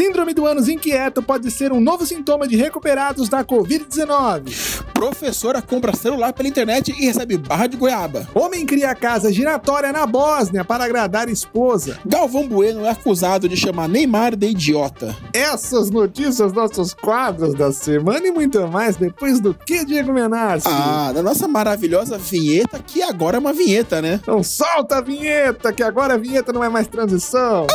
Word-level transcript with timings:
Síndrome 0.00 0.32
do 0.32 0.46
ânus 0.46 0.66
inquieto 0.66 1.22
pode 1.22 1.50
ser 1.50 1.72
um 1.72 1.78
novo 1.78 2.06
sintoma 2.06 2.48
de 2.48 2.56
recuperados 2.56 3.28
da 3.28 3.44
Covid-19. 3.44 4.89
Professora 5.00 5.62
compra 5.62 5.96
celular 5.96 6.30
pela 6.30 6.46
internet 6.46 6.94
e 6.94 7.06
recebe 7.06 7.38
barra 7.38 7.66
de 7.66 7.74
goiaba. 7.74 8.28
Homem 8.34 8.66
cria 8.66 8.94
casa 8.94 9.32
giratória 9.32 9.90
na 9.90 10.04
Bósnia 10.04 10.62
para 10.62 10.84
agradar 10.84 11.30
esposa. 11.30 11.98
Galvão 12.04 12.46
Bueno 12.46 12.84
é 12.84 12.90
acusado 12.90 13.48
de 13.48 13.56
chamar 13.56 13.88
Neymar 13.88 14.36
de 14.36 14.48
idiota. 14.48 15.16
Essas 15.32 15.90
notícias, 15.90 16.52
nossos 16.52 16.92
quadros 16.92 17.54
da 17.54 17.72
semana 17.72 18.26
e 18.26 18.30
muito 18.30 18.60
mais 18.68 18.96
depois 18.96 19.40
do 19.40 19.54
que, 19.54 19.86
Diego 19.86 20.12
Menassi? 20.12 20.68
Ah, 20.68 21.12
da 21.14 21.22
nossa 21.22 21.48
maravilhosa 21.48 22.18
vinheta, 22.18 22.78
que 22.86 23.02
agora 23.02 23.38
é 23.38 23.40
uma 23.40 23.54
vinheta, 23.54 24.02
né? 24.02 24.20
Então 24.22 24.42
solta 24.42 24.98
a 24.98 25.00
vinheta, 25.00 25.72
que 25.72 25.82
agora 25.82 26.12
a 26.12 26.18
vinheta 26.18 26.52
não 26.52 26.62
é 26.62 26.68
mais 26.68 26.86
transição. 26.86 27.66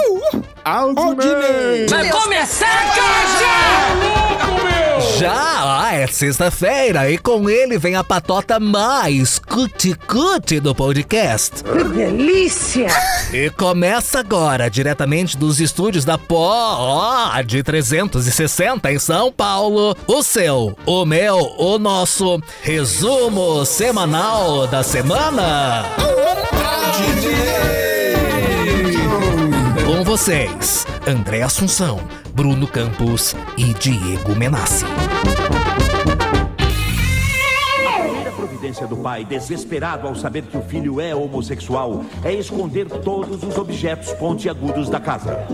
Aldinei! 0.64 1.88
Vai 1.90 2.08
começar, 2.08 2.96
cara! 2.96 3.26
Já, 3.40 4.75
ah, 5.28 5.90
é 5.94 6.08
sexta-feira 6.08 7.10
e 7.10 7.18
com 7.18 7.50
ele 7.50 7.78
vem 7.78 7.96
a 7.96 8.04
patota 8.04 8.60
mais 8.60 9.40
cuti-cuti 9.40 10.60
do 10.60 10.74
podcast. 10.74 11.64
Que 11.64 11.84
delícia! 11.84 12.88
E 13.32 13.50
começa 13.52 14.20
agora, 14.20 14.70
diretamente 14.70 15.38
dos 15.38 15.60
estúdios 15.60 16.06
da 16.06 16.18
Pod 16.18 17.64
360 17.64 18.92
em 18.92 19.00
São 19.00 19.32
Paulo, 19.32 19.96
o 20.08 20.24
seu, 20.24 20.78
o 20.86 21.06
meu, 21.06 21.38
o 21.58 21.78
nosso 21.78 22.42
resumo 22.62 23.66
semanal 23.66 24.68
da 24.68 24.84
semana. 24.84 25.86
Com 29.86 30.04
vocês, 30.04 30.86
André 31.08 31.42
Assunção, 31.42 32.00
Bruno 32.36 32.68
Campos 32.68 33.34
e 33.58 33.74
Diego 33.76 34.36
Menassi. 34.36 34.84
A 37.88 38.02
primeira 38.02 38.32
providência 38.32 38.86
do 38.86 38.98
pai, 38.98 39.24
desesperado 39.24 40.06
ao 40.06 40.16
saber 40.16 40.42
que 40.44 40.58
o 40.58 40.62
filho 40.62 41.00
é 41.00 41.16
homossexual, 41.16 42.04
é 42.26 42.34
esconder 42.34 42.90
todos 42.90 43.42
os 43.42 43.58
objetos 43.58 44.12
pontiagudos 44.12 44.90
da 44.90 45.00
casa. 45.00 45.48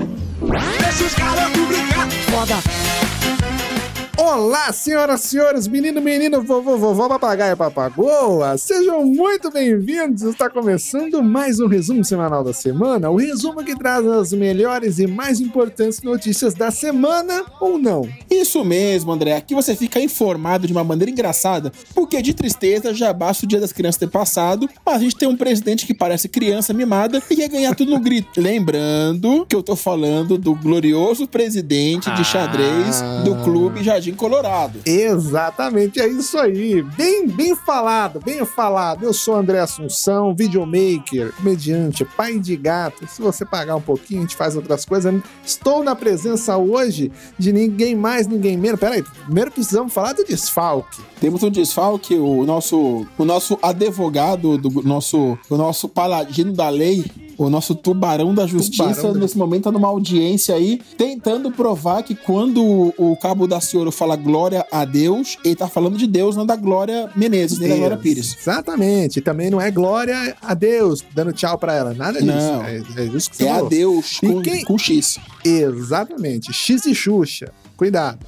Olá, 4.23 4.71
senhoras 4.71 5.25
e 5.25 5.29
senhores, 5.29 5.67
menino, 5.67 5.99
menino, 5.99 6.43
vovô, 6.43 6.77
vovó, 6.77 7.09
papagaio, 7.09 7.57
papagoa, 7.57 8.55
sejam 8.55 9.03
muito 9.03 9.49
bem-vindos. 9.49 10.21
Está 10.21 10.47
começando 10.47 11.23
mais 11.23 11.59
um 11.59 11.65
resumo 11.65 12.05
semanal 12.05 12.43
da 12.43 12.53
semana, 12.53 13.09
o 13.09 13.15
resumo 13.15 13.63
que 13.63 13.75
traz 13.75 14.05
as 14.05 14.31
melhores 14.31 14.99
e 14.99 15.07
mais 15.07 15.39
importantes 15.39 16.03
notícias 16.03 16.53
da 16.53 16.69
semana 16.69 17.43
ou 17.59 17.79
não. 17.79 18.07
Isso 18.29 18.63
mesmo, 18.63 19.11
André. 19.11 19.35
Aqui 19.35 19.55
você 19.55 19.75
fica 19.75 19.99
informado 19.99 20.67
de 20.67 20.71
uma 20.71 20.83
maneira 20.83 21.09
engraçada, 21.09 21.71
porque 21.95 22.21
de 22.21 22.35
tristeza 22.35 22.93
já 22.93 23.11
basta 23.11 23.45
o 23.45 23.49
dia 23.49 23.59
das 23.59 23.73
crianças 23.73 23.97
ter 23.97 24.09
passado, 24.09 24.69
mas 24.85 24.97
a 24.97 24.99
gente 24.99 25.15
tem 25.15 25.27
um 25.27 25.35
presidente 25.35 25.87
que 25.87 25.95
parece 25.95 26.29
criança 26.29 26.73
mimada 26.73 27.23
e 27.27 27.35
quer 27.35 27.49
ganhar 27.49 27.73
tudo 27.73 27.89
no 27.89 27.99
grito. 27.99 28.29
Lembrando 28.39 29.47
que 29.49 29.55
eu 29.55 29.63
tô 29.63 29.75
falando 29.75 30.37
do 30.37 30.53
glorioso 30.53 31.27
presidente 31.27 32.11
de 32.11 32.23
xadrez 32.23 33.01
do 33.25 33.35
clube 33.43 33.83
Jardim 33.83 34.10
Colorado. 34.15 34.79
Exatamente, 34.85 35.99
é 35.99 36.07
isso 36.07 36.37
aí. 36.37 36.81
Bem, 36.81 37.27
bem 37.27 37.55
falado, 37.55 38.19
bem 38.19 38.45
falado. 38.45 39.03
Eu 39.03 39.13
sou 39.13 39.35
André 39.35 39.59
Assunção, 39.59 40.33
videomaker, 40.33 41.33
comediante, 41.33 42.05
pai 42.05 42.39
de 42.39 42.55
gato. 42.55 43.07
Se 43.07 43.21
você 43.21 43.45
pagar 43.45 43.75
um 43.75 43.81
pouquinho, 43.81 44.19
a 44.19 44.23
gente 44.23 44.35
faz 44.35 44.55
outras 44.55 44.85
coisas. 44.85 45.13
Estou 45.45 45.83
na 45.83 45.95
presença 45.95 46.57
hoje 46.57 47.11
de 47.37 47.51
ninguém 47.51 47.95
mais, 47.95 48.27
ninguém 48.27 48.57
menos. 48.57 48.79
Peraí, 48.79 49.03
primeiro 49.25 49.51
precisamos 49.51 49.93
falar 49.93 50.13
do 50.13 50.23
desfalque. 50.23 51.01
Temos 51.19 51.43
um 51.43 51.51
desfalque, 51.51 52.15
o 52.15 52.45
nosso, 52.45 53.05
o 53.17 53.25
nosso 53.25 53.57
advogado, 53.61 54.57
do 54.57 54.81
nosso, 54.81 55.37
o 55.49 55.57
nosso 55.57 55.87
paladino 55.87 56.51
da 56.51 56.69
lei, 56.69 57.05
o 57.45 57.49
nosso 57.49 57.75
tubarão 57.75 58.33
da 58.33 58.45
justiça, 58.47 58.83
Tubarão 58.95 59.13
da- 59.13 59.19
nesse 59.19 59.37
momento 59.37 59.63
tá 59.63 59.71
numa 59.71 59.87
audiência 59.87 60.55
aí, 60.55 60.79
tentando 60.97 61.51
provar 61.51 62.03
que 62.03 62.15
quando 62.15 62.63
o, 62.63 62.93
o 63.11 63.15
cabo 63.17 63.47
da 63.47 63.59
senhora 63.59 63.91
fala 63.91 64.15
glória 64.15 64.65
a 64.71 64.85
Deus, 64.85 65.37
ele 65.43 65.55
tá 65.55 65.67
falando 65.67 65.97
de 65.97 66.07
Deus, 66.07 66.35
não 66.35 66.45
da 66.45 66.55
Glória 66.55 67.09
Menezes, 67.15 67.59
nem 67.59 67.69
da 67.69 67.75
Glória 67.75 67.97
Pires. 67.97 68.35
Exatamente. 68.39 69.17
E 69.19 69.21
também 69.21 69.49
não 69.49 69.59
é 69.61 69.69
glória 69.71 70.35
a 70.41 70.53
Deus, 70.53 71.03
dando 71.13 71.31
tchau 71.33 71.57
pra 71.57 71.73
ela. 71.75 71.93
Nada 71.93 72.19
disso. 72.21 72.31
Não. 72.35 72.63
É, 72.63 72.83
é 72.97 73.03
isso 73.05 73.29
que 73.29 73.35
você 73.37 73.45
É 73.45 73.51
a. 73.51 73.61
Deus 73.61 74.19
E 74.21 74.27
com, 74.27 74.41
quem- 74.41 74.63
com 74.63 74.77
X. 74.77 75.17
Exatamente. 75.43 76.51
X 76.53 76.85
e 76.85 76.93
Xuxa. 76.95 77.51
Cuidado. 77.77 78.19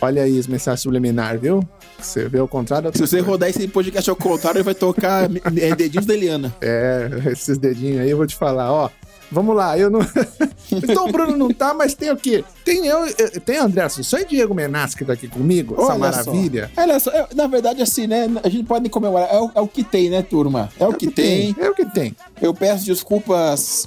Olha 0.00 0.22
aí 0.22 0.38
as 0.38 0.46
mensagens 0.46 0.80
subliminar, 0.80 1.38
viu? 1.38 1.62
Você 1.98 2.28
vê 2.28 2.40
o 2.40 2.48
contrário. 2.48 2.88
é 2.88 2.92
Se 2.92 3.00
você 3.06 3.20
rodar 3.20 3.50
esse 3.50 3.68
podcast 3.68 4.08
ao 4.08 4.16
contrário, 4.16 4.58
ele 4.58 4.64
vai 4.64 4.74
tocar 4.74 5.24
é, 5.58 5.74
dedinhos 5.74 6.06
da 6.06 6.14
Eliana. 6.14 6.54
É, 6.60 7.08
esses 7.30 7.58
dedinhos 7.58 8.00
aí 8.00 8.10
eu 8.10 8.16
vou 8.16 8.26
te 8.26 8.34
falar, 8.36 8.72
ó. 8.72 8.88
Vamos 9.32 9.54
lá, 9.54 9.78
eu 9.78 9.88
não. 9.90 10.00
então 10.72 11.06
o 11.06 11.12
Bruno 11.12 11.36
não 11.36 11.50
tá, 11.50 11.72
mas 11.72 11.94
tem 11.94 12.10
o 12.10 12.16
quê? 12.16 12.42
Tem 12.64 12.84
eu, 12.86 13.06
eu- 13.16 13.40
tem 13.40 13.58
André 13.58 13.82
Assunção 13.82 14.18
e 14.18 14.24
Diego 14.24 14.52
Menas 14.52 14.92
que 14.94 15.04
tá 15.04 15.12
aqui 15.12 15.28
comigo, 15.28 15.74
essa 15.74 15.84
Olha 15.92 15.98
maravilha. 15.98 16.70
Só. 16.74 16.80
Olha 16.82 16.98
só, 16.98 17.10
é, 17.12 17.28
na 17.36 17.46
verdade, 17.46 17.80
assim, 17.80 18.08
né? 18.08 18.28
A 18.42 18.48
gente 18.48 18.64
pode 18.64 18.88
comemorar. 18.88 19.28
É 19.32 19.38
o, 19.38 19.50
é 19.54 19.60
o 19.60 19.68
que 19.68 19.84
tem, 19.84 20.10
né, 20.10 20.20
turma? 20.22 20.68
É 20.80 20.86
o 20.86 20.92
que 20.92 21.08
tem. 21.08 21.54
É 21.60 21.70
o 21.70 21.74
que 21.74 21.84
tem. 21.84 22.16
Eu 22.42 22.52
peço 22.52 22.84
desculpas 22.86 23.86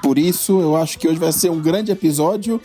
por 0.00 0.16
isso. 0.16 0.60
Eu 0.60 0.76
acho 0.76 0.96
que 0.96 1.08
hoje 1.08 1.18
vai 1.18 1.32
ser 1.32 1.50
um 1.50 1.60
grande 1.60 1.90
episódio, 1.90 2.60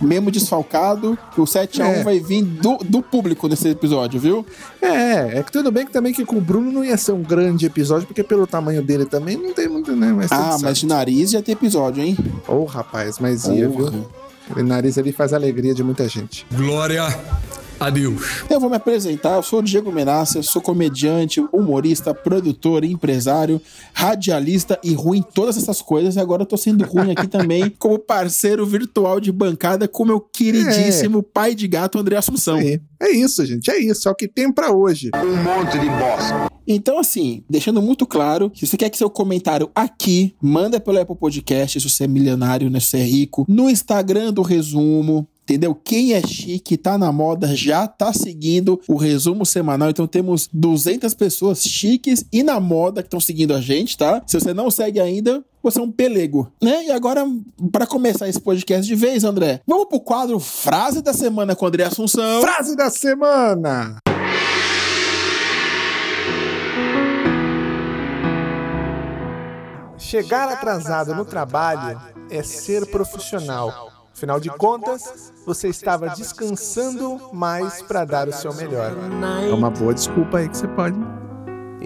mesmo 0.00 0.30
desfalcado. 0.30 1.18
O 1.36 1.42
7x1 1.42 1.84
É. 2.00 2.02
vai 2.02 2.18
vir 2.20 2.42
do, 2.42 2.76
do 2.78 3.02
público 3.02 3.48
nesse 3.48 3.68
episódio, 3.68 4.18
viu? 4.20 4.46
É, 4.80 5.38
é 5.38 5.42
que 5.42 5.52
tudo 5.52 5.70
bem 5.72 5.86
que 5.86 5.92
também 5.92 6.12
que 6.12 6.24
com 6.24 6.36
o 6.36 6.40
Bruno 6.40 6.70
não 6.72 6.84
ia 6.84 6.96
ser 6.96 7.12
um 7.12 7.22
grande 7.22 7.66
episódio, 7.66 8.06
porque 8.06 8.22
pelo 8.22 8.46
tamanho 8.46 8.82
dele 8.82 9.04
também 9.04 9.36
não 9.36 9.52
tem 9.52 9.68
muito, 9.68 9.94
né? 9.94 10.12
Mas 10.12 10.30
Ah, 10.32 10.50
certo. 10.52 10.62
mas 10.62 10.78
de 10.78 10.86
nariz 10.86 11.30
já 11.30 11.42
tem 11.42 11.52
episódio, 11.52 12.02
hein? 12.02 12.16
Ô, 12.46 12.64
rapaz, 12.64 13.18
mas 13.18 13.44
ia, 13.46 13.68
Porra. 13.68 13.90
viu? 13.90 14.06
Aquele 14.50 14.66
nariz 14.68 14.96
ali 14.96 15.12
faz 15.12 15.32
a 15.32 15.36
alegria 15.36 15.74
de 15.74 15.82
muita 15.82 16.08
gente. 16.08 16.46
Glória 16.54 17.04
a 17.80 17.90
Deus. 17.90 18.42
Eu 18.50 18.58
vou 18.58 18.68
me 18.68 18.76
apresentar, 18.76 19.36
eu 19.36 19.42
sou 19.42 19.60
o 19.60 19.62
Diego 19.62 19.92
Menassi, 19.92 20.36
eu 20.36 20.42
sou 20.42 20.60
comediante, 20.60 21.40
humorista, 21.52 22.12
produtor, 22.12 22.84
empresário, 22.84 23.60
radialista 23.92 24.78
e 24.82 24.94
ruim 24.94 25.18
em 25.18 25.22
todas 25.22 25.56
essas 25.56 25.80
coisas. 25.80 26.16
E 26.16 26.20
agora 26.20 26.42
eu 26.42 26.46
tô 26.46 26.56
sendo 26.56 26.84
ruim 26.84 27.12
aqui 27.12 27.28
também 27.28 27.70
como 27.78 27.98
parceiro 27.98 28.66
virtual 28.66 29.20
de 29.20 29.30
bancada 29.30 29.86
com 29.86 30.04
meu 30.04 30.20
queridíssimo 30.20 31.22
pai 31.22 31.54
de 31.54 31.68
gato 31.68 31.98
André 31.98 32.16
Assunção. 32.16 32.58
É, 32.58 32.80
é 33.00 33.10
isso, 33.10 33.44
gente, 33.46 33.70
é 33.70 33.78
isso, 33.78 34.08
é 34.08 34.10
o 34.10 34.14
que 34.14 34.26
tem 34.26 34.50
pra 34.52 34.72
hoje. 34.72 35.10
Então, 36.66 36.98
assim, 36.98 37.42
deixando 37.48 37.80
muito 37.80 38.06
claro, 38.06 38.52
se 38.54 38.66
você 38.66 38.76
quer 38.76 38.90
que 38.90 38.98
seu 38.98 39.08
comentário 39.08 39.70
aqui, 39.74 40.34
manda 40.40 40.78
pelo 40.78 41.00
Apple 41.00 41.16
Podcast, 41.16 41.80
se 41.80 41.88
você 41.88 42.04
é 42.04 42.06
milionário, 42.08 42.68
né, 42.68 42.78
se 42.78 42.88
você 42.88 42.98
é 42.98 43.04
rico, 43.04 43.46
no 43.48 43.70
Instagram 43.70 44.32
do 44.34 44.42
Resumo, 44.42 45.26
entendeu? 45.48 45.74
Quem 45.74 46.12
é 46.12 46.20
chique, 46.20 46.76
tá 46.76 46.98
na 46.98 47.10
moda, 47.10 47.56
já 47.56 47.86
tá 47.88 48.12
seguindo 48.12 48.78
o 48.86 48.96
resumo 48.96 49.46
semanal. 49.46 49.88
Então 49.88 50.06
temos 50.06 50.48
200 50.52 51.14
pessoas 51.14 51.62
chiques 51.62 52.24
e 52.30 52.42
na 52.42 52.60
moda 52.60 53.02
que 53.02 53.06
estão 53.06 53.18
seguindo 53.18 53.54
a 53.54 53.60
gente, 53.60 53.96
tá? 53.96 54.22
Se 54.26 54.38
você 54.38 54.52
não 54.52 54.70
segue 54.70 55.00
ainda, 55.00 55.42
você 55.62 55.80
é 55.80 55.82
um 55.82 55.90
pelego, 55.90 56.52
né? 56.62 56.84
E 56.84 56.90
agora, 56.90 57.26
para 57.72 57.86
começar 57.86 58.28
esse 58.28 58.40
podcast 58.40 58.86
de 58.86 58.94
vez, 58.94 59.24
André, 59.24 59.62
vamos 59.66 59.88
pro 59.88 59.98
quadro 59.98 60.38
Frase 60.38 61.00
da 61.00 61.14
Semana 61.14 61.56
com 61.56 61.64
o 61.64 61.68
André 61.68 61.84
Assunção. 61.84 62.42
Frase 62.42 62.76
da 62.76 62.90
semana! 62.90 63.96
Chegar 69.98 70.48
atrasado 70.48 71.14
no 71.14 71.24
trabalho 71.24 72.00
é 72.30 72.42
ser 72.42 72.86
profissional. 72.86 73.97
Afinal 74.18 74.40
de 74.40 74.50
contas, 74.50 75.32
você 75.46 75.68
estava 75.68 76.08
descansando 76.08 77.20
mais 77.32 77.80
para 77.82 78.04
dar 78.04 78.26
o 78.28 78.32
seu 78.32 78.52
melhor. 78.52 78.92
É 79.48 79.54
uma 79.54 79.70
boa 79.70 79.94
desculpa 79.94 80.38
aí 80.38 80.48
que 80.48 80.56
você 80.56 80.66
pode. 80.66 80.98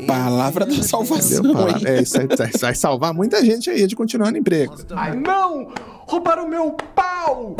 Palavra 0.06 0.64
da 0.64 0.82
salvação? 0.82 1.42
Palavra-? 1.52 1.90
É, 1.90 2.00
isso 2.00 2.18
aí 2.18 2.26
vai- 2.26 2.50
vai 2.58 2.74
salvar 2.74 3.12
muita 3.12 3.44
gente 3.44 3.68
aí 3.68 3.86
de 3.86 3.94
continuar 3.94 4.32
no 4.32 4.38
emprego. 4.38 4.74
Não! 5.22 5.68
Roubaram 6.08 6.48
meu 6.48 6.74
pau! 6.94 7.54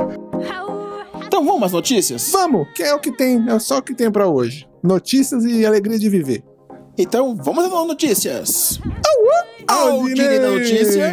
Então 1.26 1.44
vamos 1.44 1.64
às 1.64 1.72
notícias? 1.72 2.30
Vamos, 2.32 2.66
que 2.74 2.82
é 2.82 2.94
o 2.94 2.98
que 2.98 3.12
tem, 3.12 3.44
é 3.50 3.58
só 3.58 3.76
o 3.76 3.82
que 3.82 3.94
tem 3.94 4.10
pra 4.10 4.26
hoje. 4.26 4.66
Notícias 4.82 5.44
e 5.44 5.66
alegria 5.66 5.98
de 5.98 6.08
viver. 6.08 6.42
Então 6.96 7.36
vamos 7.36 7.62
às 7.66 7.70
notícias. 7.86 8.80
Aldinei! 9.68 10.00
Aldinei 10.32 10.38
da 10.38 10.48
notícia. 10.50 11.12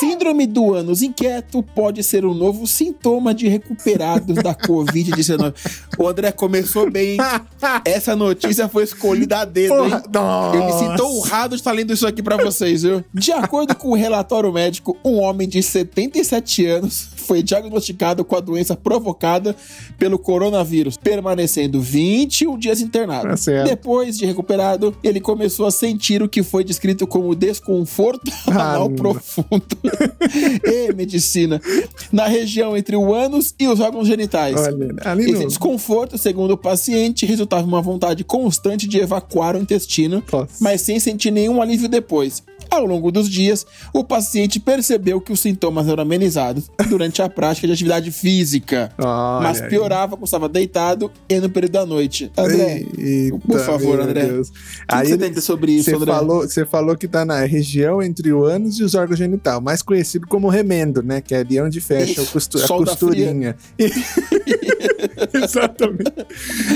Síndrome 0.00 0.46
do 0.46 0.72
ânus 0.72 1.02
inquieto 1.02 1.62
pode 1.62 2.02
ser 2.02 2.24
um 2.24 2.32
novo 2.32 2.66
sintoma 2.66 3.34
de 3.34 3.46
recuperados 3.48 4.36
da 4.36 4.54
Covid-19. 4.54 5.54
O 5.98 6.08
André 6.08 6.32
começou 6.32 6.90
bem. 6.90 7.18
Essa 7.84 8.16
notícia 8.16 8.66
foi 8.66 8.84
escolhida 8.84 9.40
a 9.40 9.44
dedo, 9.44 9.74
Porra, 9.74 9.98
hein? 9.98 10.54
Eu 10.54 10.64
me 10.64 10.72
sinto 10.72 11.04
honrado 11.04 11.54
de 11.54 11.60
estar 11.60 11.72
lendo 11.72 11.92
isso 11.92 12.06
aqui 12.06 12.22
pra 12.22 12.38
vocês, 12.38 12.82
viu? 12.82 13.04
De 13.12 13.30
acordo 13.30 13.76
com 13.76 13.90
o 13.90 13.94
relatório 13.94 14.50
médico, 14.50 14.96
um 15.04 15.18
homem 15.18 15.46
de 15.46 15.62
77 15.62 16.64
anos 16.64 17.08
foi 17.30 17.44
diagnosticado 17.44 18.24
com 18.24 18.34
a 18.34 18.40
doença 18.40 18.74
provocada 18.74 19.54
pelo 19.96 20.18
coronavírus, 20.18 20.96
permanecendo 20.96 21.80
21 21.80 22.58
dias 22.58 22.80
internado. 22.80 23.36
Certo. 23.36 23.68
Depois 23.68 24.18
de 24.18 24.26
recuperado, 24.26 24.92
ele 25.00 25.20
começou 25.20 25.64
a 25.64 25.70
sentir 25.70 26.24
o 26.24 26.28
que 26.28 26.42
foi 26.42 26.64
descrito 26.64 27.06
como 27.06 27.32
desconforto 27.36 28.32
Ah, 28.50 28.72
anal 28.72 28.90
profundo 28.90 29.64
e 30.66 30.92
medicina 30.92 31.60
na 32.10 32.26
região 32.26 32.76
entre 32.76 32.96
o 32.96 33.14
ânus 33.14 33.54
e 33.60 33.68
os 33.68 33.78
órgãos 33.78 34.08
genitais. 34.08 34.56
Olha, 34.56 35.20
Esse 35.20 35.46
desconforto, 35.46 36.18
segundo 36.18 36.54
o 36.54 36.58
paciente, 36.58 37.24
resultava 37.24 37.62
em 37.62 37.68
uma 37.68 37.80
vontade 37.80 38.24
constante 38.24 38.88
de 38.88 38.98
evacuar 38.98 39.54
o 39.54 39.60
intestino, 39.60 40.20
Nossa. 40.32 40.48
mas 40.60 40.80
sem 40.80 40.98
sentir 40.98 41.30
nenhum 41.30 41.62
alívio 41.62 41.88
depois. 41.88 42.42
Ao 42.70 42.84
longo 42.84 43.10
dos 43.10 43.28
dias, 43.28 43.66
o 43.92 44.04
paciente 44.04 44.60
percebeu 44.60 45.20
que 45.20 45.32
os 45.32 45.40
sintomas 45.40 45.88
eram 45.88 46.02
amenizados 46.02 46.70
durante 46.88 47.20
a 47.20 47.28
prática 47.28 47.66
de 47.66 47.72
atividade 47.72 48.10
física, 48.12 48.92
Olha 48.98 49.42
mas 49.42 49.60
aí. 49.60 49.68
piorava 49.68 50.16
quando 50.16 50.24
estava 50.26 50.48
deitado 50.48 51.10
e 51.28 51.40
no 51.40 51.50
período 51.50 51.72
da 51.72 51.84
noite. 51.86 52.30
André, 52.36 52.86
Eita, 52.96 53.38
por 53.38 53.60
favor, 53.60 54.00
André. 54.00 54.24
O 54.26 54.42
que 54.42 55.06
você 55.08 55.16
tem 55.18 55.26
a 55.26 55.30
dizer 55.30 55.40
sobre 55.40 55.72
isso, 55.72 55.90
Você 55.90 55.96
André? 55.96 56.12
falou, 56.12 56.40
você 56.42 56.64
falou 56.64 56.96
que 56.96 57.08
tá 57.08 57.24
na 57.24 57.40
região 57.44 58.00
entre 58.02 58.32
o 58.32 58.44
ânus 58.44 58.78
e 58.78 58.84
os 58.84 58.94
órgãos 58.94 59.18
genitais, 59.18 59.60
mais 59.60 59.82
conhecido 59.82 60.26
como 60.28 60.48
remendo, 60.48 61.02
né? 61.02 61.20
Que 61.20 61.34
é 61.34 61.38
ali 61.40 61.60
onde 61.60 61.80
fecha 61.80 62.24
costu- 62.26 62.62
a 62.62 62.68
costurinha. 62.68 63.56
Exatamente. 65.32 66.12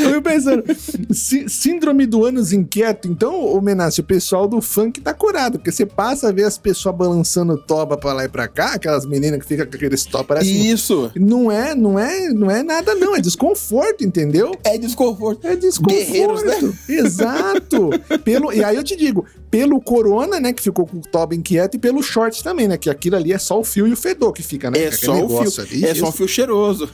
Eu 0.01 0.09
fico 0.11 0.23
pensando, 0.23 0.65
sí- 1.11 1.49
síndrome 1.49 2.07
do 2.07 2.25
ânus 2.25 2.53
inquieto, 2.53 3.09
então, 3.09 3.61
Menácio, 3.61 4.03
o 4.03 4.07
pessoal 4.07 4.47
do 4.49 4.61
funk 4.61 5.01
tá 5.01 5.15
curado, 5.15 5.59
porque 5.59 5.73
você 5.73 5.84
passa 5.87 6.29
a 6.29 6.33
ver 6.33 6.45
as 6.45 6.59
pessoas 6.59 6.95
balançando 6.97 7.57
toba 7.57 7.97
pra 7.97 8.13
lá 8.13 8.25
e 8.25 8.29
pra 8.29 8.47
cá, 8.49 8.75
aquelas 8.75 9.07
meninas 9.07 9.41
que 9.41 9.47
ficam 9.47 9.67
com 9.67 9.77
aqueles 9.77 10.05
top, 10.05 10.27
parece... 10.27 10.51
Isso. 10.51 11.11
Não 11.15 11.51
é, 11.51 11.75
não 11.75 11.99
é, 11.99 12.29
não 12.31 12.51
é 12.51 12.63
nada 12.63 12.95
não, 12.95 13.15
é 13.15 13.21
desconforto, 13.21 14.05
entendeu? 14.05 14.53
É 14.65 14.79
desconforto. 14.79 15.47
É 15.47 15.57
desconforto. 15.57 15.97
Guerreiros, 15.97 16.43
né? 16.43 16.73
Exato. 16.89 17.91
Pelo, 18.25 18.53
e 18.53 18.63
aí 18.63 18.77
eu 18.77 18.85
te 18.85 18.97
digo, 18.97 19.25
pelo 19.51 19.81
corona, 19.81 20.41
né, 20.41 20.53
que 20.53 20.63
ficou 20.63 20.87
com 20.87 20.99
o 20.99 21.01
toba 21.01 21.35
inquieto, 21.35 21.77
e 21.77 21.79
pelo 21.81 22.03
short 22.03 22.43
também, 22.43 22.69
né, 22.69 22.77
que 22.77 22.91
aquilo 22.91 23.17
ali 23.17 23.33
é 23.33 23.39
só 23.39 23.59
o 23.59 23.65
fio 23.65 23.87
e 23.87 23.93
o 23.93 23.97
fedor 23.97 24.33
que 24.33 24.43
fica, 24.43 24.71
né? 24.71 24.85
É 24.85 24.91
só 24.91 25.13
o 25.25 25.29
fio. 25.29 25.63
ali, 25.63 25.85
É 25.85 25.95
só 25.95 26.07
o 26.07 26.09
isso. 26.09 26.17
fio 26.17 26.29
cheiroso. 26.29 26.89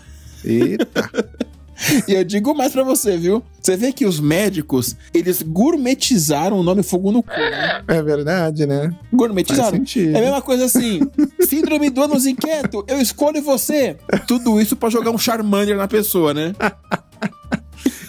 Eita. 0.45 1.11
E 2.07 2.15
eu 2.15 2.25
digo 2.25 2.55
mais 2.55 2.73
pra 2.73 2.83
você, 2.83 3.17
viu? 3.17 3.43
Você 3.61 3.77
vê 3.77 3.93
que 3.93 4.07
os 4.07 4.21
médicos, 4.21 4.97
eles 5.13 5.43
gourmetizaram 5.43 6.59
o 6.59 6.63
nome 6.63 6.83
fogo 6.83 7.13
no 7.13 7.23
cu, 7.23 7.31
né? 7.31 7.83
É 7.89 8.03
verdade, 8.03 8.67
né? 8.67 8.95
Gourmetizaram. 9.13 9.83
É 9.97 10.19
a 10.19 10.21
mesma 10.21 10.43
coisa 10.43 10.65
assim. 10.65 11.01
Síndrome 11.41 11.91
do 11.91 12.03
ânus 12.03 12.27
inquieto, 12.27 12.85
eu 12.89 13.01
escolho 13.01 13.43
você. 13.43 13.97
Tudo 14.27 14.61
isso 14.61 14.77
pra 14.77 14.89
jogar 14.89 15.11
um 15.11 15.19
Charmander 15.19 15.77
na 15.77 15.89
pessoa, 15.89 16.35
né? 16.35 16.55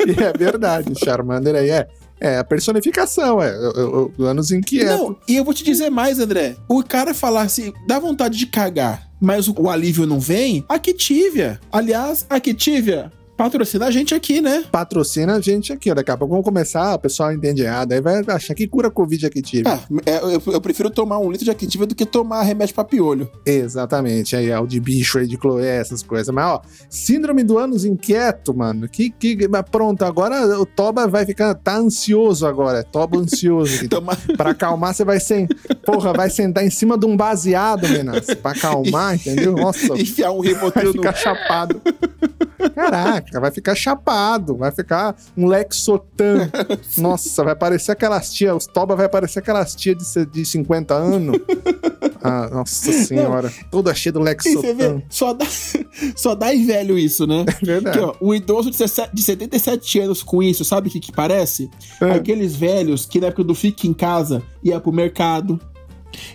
E 0.06 0.24
é 0.24 0.34
verdade, 0.34 0.94
Charmander 0.98 1.56
aí 1.56 1.70
é. 1.70 1.88
É 2.20 2.38
a 2.38 2.44
personificação, 2.44 3.42
é 3.42 3.52
o, 3.58 4.12
o, 4.18 4.24
o 4.24 4.26
ânus 4.26 4.52
inquieto. 4.52 4.98
Não, 4.98 5.18
e 5.28 5.36
eu 5.38 5.44
vou 5.44 5.54
te 5.54 5.64
dizer 5.64 5.90
mais, 5.90 6.20
André. 6.20 6.56
O 6.68 6.84
cara 6.84 7.14
falar 7.14 7.44
assim, 7.44 7.72
dá 7.88 8.00
vontade 8.00 8.38
de 8.38 8.46
cagar, 8.46 9.10
mas 9.20 9.48
o, 9.48 9.56
o 9.58 9.70
alívio 9.70 10.06
não 10.06 10.20
vem, 10.20 10.64
a 10.68 10.76
Activia. 10.76 11.60
Aliás, 11.72 12.26
a 12.30 12.36
Activia 12.36 13.12
patrocina 13.42 13.88
a 13.88 13.92
gente 13.92 14.14
aqui, 14.14 14.40
né? 14.40 14.64
Patrocina 14.72 15.36
a 15.36 15.42
gente 15.42 15.74
aqui, 15.74 15.90
ó. 15.90 15.96
Daqui 15.96 16.12
a 16.12 16.18
pouco 16.18 16.32
vamos 16.34 16.46
começar, 16.46 16.94
o 16.94 17.00
pessoal 17.00 17.32
entende 17.32 17.64
errado. 17.64 17.92
Aí 17.92 18.02
vai 18.02 18.24
achar 18.28 18.54
que 18.54 18.68
cura 18.68 18.92
Covid 18.92 19.26
aqui 19.26 19.42
tive. 19.42 19.68
Ah, 19.68 19.80
é, 20.06 20.18
eu, 20.18 20.42
eu 20.46 20.62
prefiro 20.62 20.90
tomar 20.90 21.18
um 21.18 21.32
litro 21.32 21.46
de 21.46 21.52
Activia 21.52 21.88
do 21.88 21.96
que 21.96 22.06
tomar 22.06 22.44
remédio 22.44 22.76
pra 22.76 22.84
piolho. 22.84 23.30
Exatamente, 23.46 24.36
aí 24.36 24.50
é 24.50 24.60
o 24.60 24.68
de 24.68 24.80
bicho 24.80 25.18
aí 25.18 25.28
de 25.28 25.38
cloé, 25.38 25.78
essas 25.78 26.04
coisas. 26.04 26.34
Mas, 26.34 26.46
ó, 26.46 26.62
síndrome 26.90 27.44
do 27.44 27.58
ânus 27.58 27.86
inquieto, 27.86 28.54
mano. 28.54 28.88
Que, 28.88 29.10
que, 29.10 29.38
pronto, 29.72 30.04
agora 30.04 30.60
o 30.60 30.66
Toba 30.66 31.08
vai 31.08 31.26
ficar. 31.26 31.56
Tá 31.56 31.78
ansioso 31.78 32.46
agora. 32.46 32.84
Toba 32.84 33.18
ansioso. 33.18 33.88
Tomar... 33.90 34.18
pra 34.38 34.52
acalmar, 34.52 34.94
você 34.94 35.04
vai. 35.04 35.18
Porra, 35.86 36.14
vai 36.14 36.30
sentar 36.30 36.66
em 36.66 36.70
cima 36.70 36.98
de 36.98 37.06
um 37.06 37.16
baseado, 37.16 37.88
Menas. 37.88 38.26
Pra 38.36 38.52
acalmar, 38.52 39.16
entendeu? 39.18 39.54
Nossa, 39.54 39.94
Enfiar 39.94 40.32
um 40.32 40.42
vai 40.42 40.54
ribotril 40.54 40.88
no 40.88 40.94
ficar 40.94 41.16
chapado. 41.16 41.82
Caraca, 42.76 43.31
vai 43.39 43.51
ficar 43.51 43.75
chapado, 43.75 44.56
vai 44.57 44.72
ficar 44.72 45.16
um 45.38 45.48
Lexotan. 45.48 46.50
Nossa, 46.98 47.44
vai 47.44 47.56
parecer 47.56 47.92
aquelas 47.92 48.31
tias, 48.33 48.56
os 48.56 48.68
Toba 48.68 48.95
vai 48.95 49.10
parecer 49.10 49.39
aquelas 49.39 49.75
tias 49.75 49.98
de, 50.13 50.25
de 50.25 50.45
50 50.45 50.94
anos. 50.94 51.39
Ah, 52.24 52.48
nossa 52.51 52.92
senhora, 52.92 53.51
toda 53.72 53.95
cheia 53.95 54.13
do 54.13 54.19
E 54.19 54.24
Lexotan. 54.25 55.01
só 55.10 55.33
dá, 55.33 55.45
só 56.16 56.36
dá 56.36 56.54
em 56.54 56.68
velho 56.68 56.98
isso, 56.98 57.25
né? 57.25 57.45
É 57.62 57.66
verdade. 57.66 57.98
Aqui, 57.98 58.07
ó, 58.07 58.16
um 58.22 58.31
idoso 58.31 58.69
de 58.69 58.78
17 58.78 59.10
de 59.12 59.24
77 59.24 60.00
anos 60.01 60.22
com 60.22 60.44
isso, 60.44 60.63
sabe 60.63 60.88
o 60.88 60.92
que, 60.92 61.00
que 61.00 61.12
parece? 61.12 61.68
É. 62.00 62.12
Aqueles 62.12 62.56
velhos 62.56 63.07
que 63.07 63.19
na 63.19 63.27
época 63.27 63.44
do 63.44 63.56
Fique 63.56 63.88
em 63.88 63.94
Casa 63.94 64.44
ia 64.63 64.80
pro 64.80 64.92
mercado, 64.92 65.60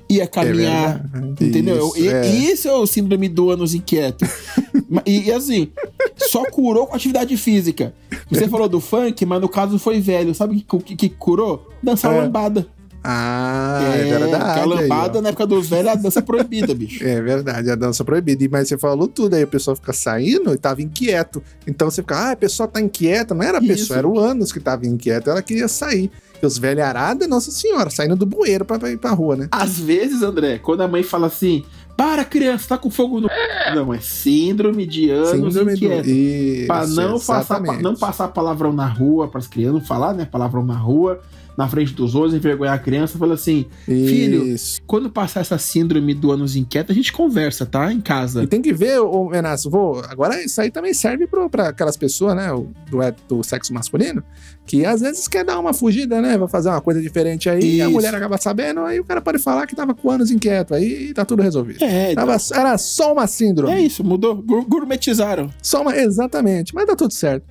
ia 0.09 0.27
caminhar, 0.27 1.05
É 1.15 1.19
verdade. 1.19 1.45
entendeu? 1.47 1.89
Isso, 1.89 1.99
e, 1.99 2.09
é. 2.09 2.27
isso 2.27 2.69
é 2.69 2.73
o 2.75 2.87
síndrome 2.87 3.29
do 3.29 3.51
ânus 3.51 3.75
inquieto. 3.75 4.25
E, 5.05 5.29
e 5.29 5.33
assim, 5.33 5.73
só 6.17 6.45
curou 6.45 6.87
com 6.87 6.95
atividade 6.95 7.37
física. 7.37 7.93
Você 8.31 8.47
falou 8.49 8.69
do 8.69 8.81
funk, 8.81 9.25
mas 9.27 9.41
no 9.41 9.49
caso 9.49 9.79
foi 9.79 10.01
velho. 10.01 10.33
Sabe 10.35 10.65
o 10.71 10.79
que, 10.79 10.95
que, 10.95 10.97
que 10.97 11.09
curou? 11.09 11.69
Dançar 11.83 12.15
É. 12.15 12.21
lambada. 12.21 12.67
Ah, 13.03 13.81
é, 13.95 14.05
verdade. 14.05 14.31
Porque 14.45 14.61
a 14.61 14.63
aí, 14.63 14.69
lambada 14.69 15.23
na 15.23 15.29
época 15.29 15.47
dos 15.47 15.69
velhos 15.69 15.87
é 15.87 15.91
a 15.93 15.95
dança 15.95 16.21
proibida, 16.23 16.75
bicho. 16.75 17.05
É 17.07 17.21
verdade, 17.23 17.71
a 17.71 17.75
dança 17.77 18.05
proibida. 18.05 18.47
Mas 18.51 18.69
você 18.69 18.77
falou 18.77 19.07
tudo, 19.07 19.35
aí 19.35 19.45
o 19.45 19.49
pessoal 19.49 19.77
fica 19.77 19.93
saindo 19.93 20.53
e 20.53 20.59
tava 20.59 20.83
inquieto. 20.83 21.43
Então 21.67 21.89
você 21.91 22.03
fica, 22.03 22.17
ah, 22.17 22.31
a 22.33 22.37
pessoa 22.37 22.69
tá 22.69 22.81
inquieta. 22.81 23.33
Não 23.35 23.43
era 23.45 23.59
a 23.59 23.61
Isso. 23.63 23.69
pessoa, 23.69 23.99
era 23.99 24.09
o 24.09 24.19
ânus 24.19 24.53
que 24.53 24.59
tava 24.61 24.87
inquieto. 24.87 25.31
Ela 25.31 25.43
queria 25.43 25.69
sair. 25.69 26.11
E 26.43 26.47
os 26.47 26.59
velharada, 26.59 27.27
nossa 27.27 27.51
senhora, 27.51 27.91
saindo 27.91 28.17
do 28.17 28.27
bueiro 28.27 28.65
pra, 28.65 28.79
pra 28.79 28.91
ir 28.91 28.99
pra 28.99 29.11
rua, 29.11 29.37
né? 29.37 29.49
Às 29.51 29.79
vezes, 29.79 30.23
André, 30.23 30.59
quando 30.59 30.83
a 30.83 30.89
mãe 30.89 31.03
fala 31.03 31.27
assim, 31.29 31.65
para 31.97 32.25
criança, 32.25 32.69
tá 32.69 32.79
com 32.79 32.91
fogo 32.91 33.21
no. 33.21 33.29
Não, 33.75 33.95
é 33.95 34.01
síndrome 34.01 34.87
de 34.87 35.11
anos 35.11 35.31
Síndrome 35.31 35.73
do... 35.73 35.77
inquieto. 35.77 36.09
Isso, 36.09 36.67
Pra 36.67 36.87
não 36.87 37.19
passar, 37.19 37.61
não 37.81 37.97
passar 37.97 38.29
palavrão 38.29 38.73
na 38.73 38.87
rua, 38.87 39.29
pras 39.29 39.47
crianças, 39.47 39.81
não 39.81 39.87
falar, 39.87 40.13
né? 40.13 40.27
Palavrão 40.27 40.65
na 40.65 40.77
rua, 40.77 41.21
na 41.57 41.67
frente 41.69 41.93
dos 41.95 42.15
outros, 42.15 42.35
envergonhar 42.35 42.75
a 42.75 42.79
criança, 42.79 43.19
fala 43.19 43.35
assim: 43.35 43.67
filho, 43.85 44.47
Isso. 44.47 44.81
quando 44.87 45.11
passar 45.11 45.41
essa 45.41 45.57
síndrome 45.59 46.13
do 46.15 46.31
anos 46.31 46.55
inquieto, 46.57 46.93
a 46.93 46.95
gente 46.95 47.13
conversa, 47.13 47.65
tá? 47.65 47.93
Em 47.93 47.99
E 47.99 48.03
casa. 48.03 48.47
tem 48.47 48.61
que 48.61 48.73
ver, 48.73 48.99
ô 49.01 49.29
Menaço, 49.29 49.71
vou. 49.71 50.01
Agora 50.09 50.43
isso 50.45 50.61
aí 50.61 50.71
também 50.71 50.93
serve 50.93 51.27
pro, 51.27 51.49
pra 51.49 51.69
aquelas 51.69 51.97
pessoas, 51.97 52.35
né? 52.37 52.53
o- 52.53 52.69
Do, 52.91 52.99
do 53.37 53.43
sexo 53.45 53.73
masculino, 53.75 54.23
que 54.67 54.85
às 54.85 55.01
vezes 55.01 55.27
quer 55.29 55.45
dar 55.45 55.59
uma 55.59 55.73
fugida, 55.73 56.21
né? 56.21 56.37
Vai 56.39 56.49
fazer 56.49 56.69
uma 56.69 56.81
coisa 56.81 57.01
diferente 57.01 57.49
aí, 57.49 57.77
e 57.77 57.83
a 57.83 57.89
mulher 57.91 58.15
acaba 58.15 58.37
sabendo, 58.39 58.81
aí 58.81 59.01
o 59.01 59.05
cara 59.05 59.21
pode 59.21 59.39
falar 59.39 59.67
que 59.67 59.75
tava 59.75 59.95
com 59.95 60.11
anos 60.11 60.31
inquieto, 60.31 60.75
aí 60.75 61.13
tá 61.15 61.25
tudo 61.25 61.43
resolvido. 61.43 61.83
É, 61.83 62.13
então, 62.13 62.27
Tava, 62.27 62.39
era 62.55 62.77
só 62.79 63.13
uma 63.13 63.27
síndrome. 63.27 63.73
é 63.73 63.81
isso, 63.81 64.05
mudou. 64.05 64.37
Gourmetizaram. 64.81 65.51
Só 65.63 65.83
uma, 65.83 65.97
exatamente, 65.97 66.75
mas 66.75 66.87
tá 66.87 66.95
tudo 66.95 67.13
certo. 67.13 67.45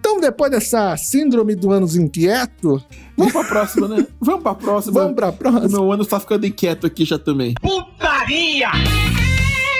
Então, 0.00 0.20
depois 0.20 0.50
dessa 0.50 0.96
síndrome 0.96 1.54
do 1.54 1.70
ânus 1.70 1.96
inquieto, 1.96 2.82
Vamos 3.16 3.32
pra 3.32 3.44
próxima, 3.44 3.88
né? 3.88 4.06
Vamos 4.20 4.42
pra 4.42 4.54
próxima. 4.54 5.00
vamos 5.00 5.14
pra 5.16 5.28
O 5.28 5.32
próxima. 5.32 5.68
meu 5.68 5.92
ânus 5.92 6.06
tá 6.06 6.18
ficando 6.20 6.46
inquieto 6.46 6.86
aqui 6.86 7.04
já 7.04 7.18
também. 7.18 7.54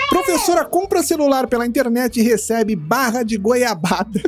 Professora 0.08 0.64
compra 0.64 1.02
celular 1.02 1.46
pela 1.46 1.66
internet 1.66 2.18
e 2.18 2.22
recebe 2.22 2.74
barra 2.74 3.22
de 3.22 3.36
goiabada. 3.36 4.20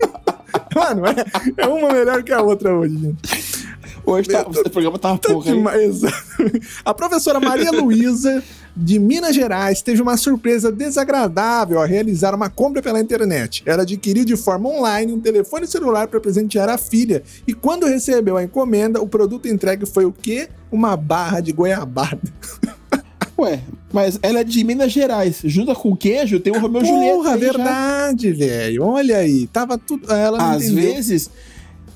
Mano, 0.74 1.02
é, 1.06 1.24
é 1.58 1.66
uma 1.66 1.92
melhor 1.92 2.22
que 2.22 2.32
a 2.32 2.40
outra 2.40 2.74
hoje, 2.74 2.96
gente. 2.98 3.62
Hoje 4.04 4.28
tá, 4.28 4.42
o 4.42 4.70
programa 4.70 4.98
tava 4.98 5.18
porra, 5.18 5.48
hein? 5.50 5.56
Demais. 5.56 6.00
A 6.84 6.94
professora 6.94 7.40
Maria 7.40 7.70
Luísa, 7.70 8.42
de 8.76 8.98
Minas 8.98 9.34
Gerais, 9.34 9.82
teve 9.82 10.00
uma 10.00 10.16
surpresa 10.16 10.72
desagradável 10.72 11.78
ao 11.78 11.86
realizar 11.86 12.34
uma 12.34 12.48
compra 12.48 12.82
pela 12.82 13.00
internet. 13.00 13.62
Ela 13.66 13.82
adquiriu 13.82 14.24
de 14.24 14.36
forma 14.36 14.68
online 14.68 15.12
um 15.12 15.20
telefone 15.20 15.66
celular 15.66 16.08
para 16.08 16.20
presentear 16.20 16.68
a 16.68 16.78
filha. 16.78 17.22
E 17.46 17.52
quando 17.52 17.86
recebeu 17.86 18.36
a 18.36 18.44
encomenda, 18.44 19.00
o 19.00 19.06
produto 19.06 19.48
entregue 19.48 19.86
foi 19.86 20.04
o 20.04 20.12
quê? 20.12 20.48
Uma 20.70 20.96
barra 20.96 21.40
de 21.40 21.52
goiabada. 21.52 22.20
Ué, 23.38 23.60
mas 23.92 24.18
ela 24.22 24.40
é 24.40 24.44
de 24.44 24.62
Minas 24.62 24.92
Gerais. 24.92 25.40
Junta 25.44 25.74
com 25.74 25.96
queijo, 25.96 26.38
tem 26.38 26.54
o 26.54 26.60
Romeu 26.60 26.84
Julieta. 26.84 27.14
Porra, 27.14 27.36
verdade, 27.36 28.32
velho. 28.32 28.84
Olha 28.84 29.18
aí. 29.18 29.46
Tava 29.46 29.76
tudo. 29.76 30.12
Ela 30.12 30.52
Às 30.52 30.64
entendeu. 30.64 30.94
vezes. 30.94 31.30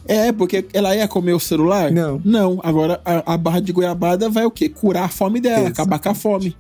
É, 0.08 0.32
porque 0.32 0.64
ela 0.72 0.94
ia 0.96 1.06
comer 1.08 1.32
o 1.34 1.40
celular? 1.40 1.90
Não. 1.90 2.20
Não. 2.25 2.60
Agora 2.62 3.00
a, 3.04 3.34
a 3.34 3.36
barra 3.36 3.60
de 3.60 3.72
goiabada 3.72 4.28
vai 4.28 4.44
o 4.44 4.50
quê? 4.50 4.68
Curar 4.68 5.04
a 5.04 5.08
fome 5.08 5.40
dela, 5.40 5.54
Exatamente. 5.68 5.80
acabar 5.80 5.98
com 5.98 6.08
a 6.10 6.14
fome. 6.14 6.56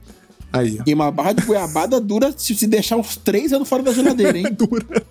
Aí, 0.52 0.78
ó. 0.80 0.84
E 0.86 0.94
uma 0.94 1.10
barra 1.10 1.32
de 1.32 1.42
goiabada 1.42 2.00
dura 2.00 2.32
se 2.34 2.54
se 2.54 2.66
deixar 2.66 2.96
uns 2.96 3.16
três 3.16 3.52
anos 3.52 3.68
fora 3.68 3.82
da 3.82 3.92
geladeira, 3.92 4.38
hein? 4.38 4.46
Dura. 4.56 5.02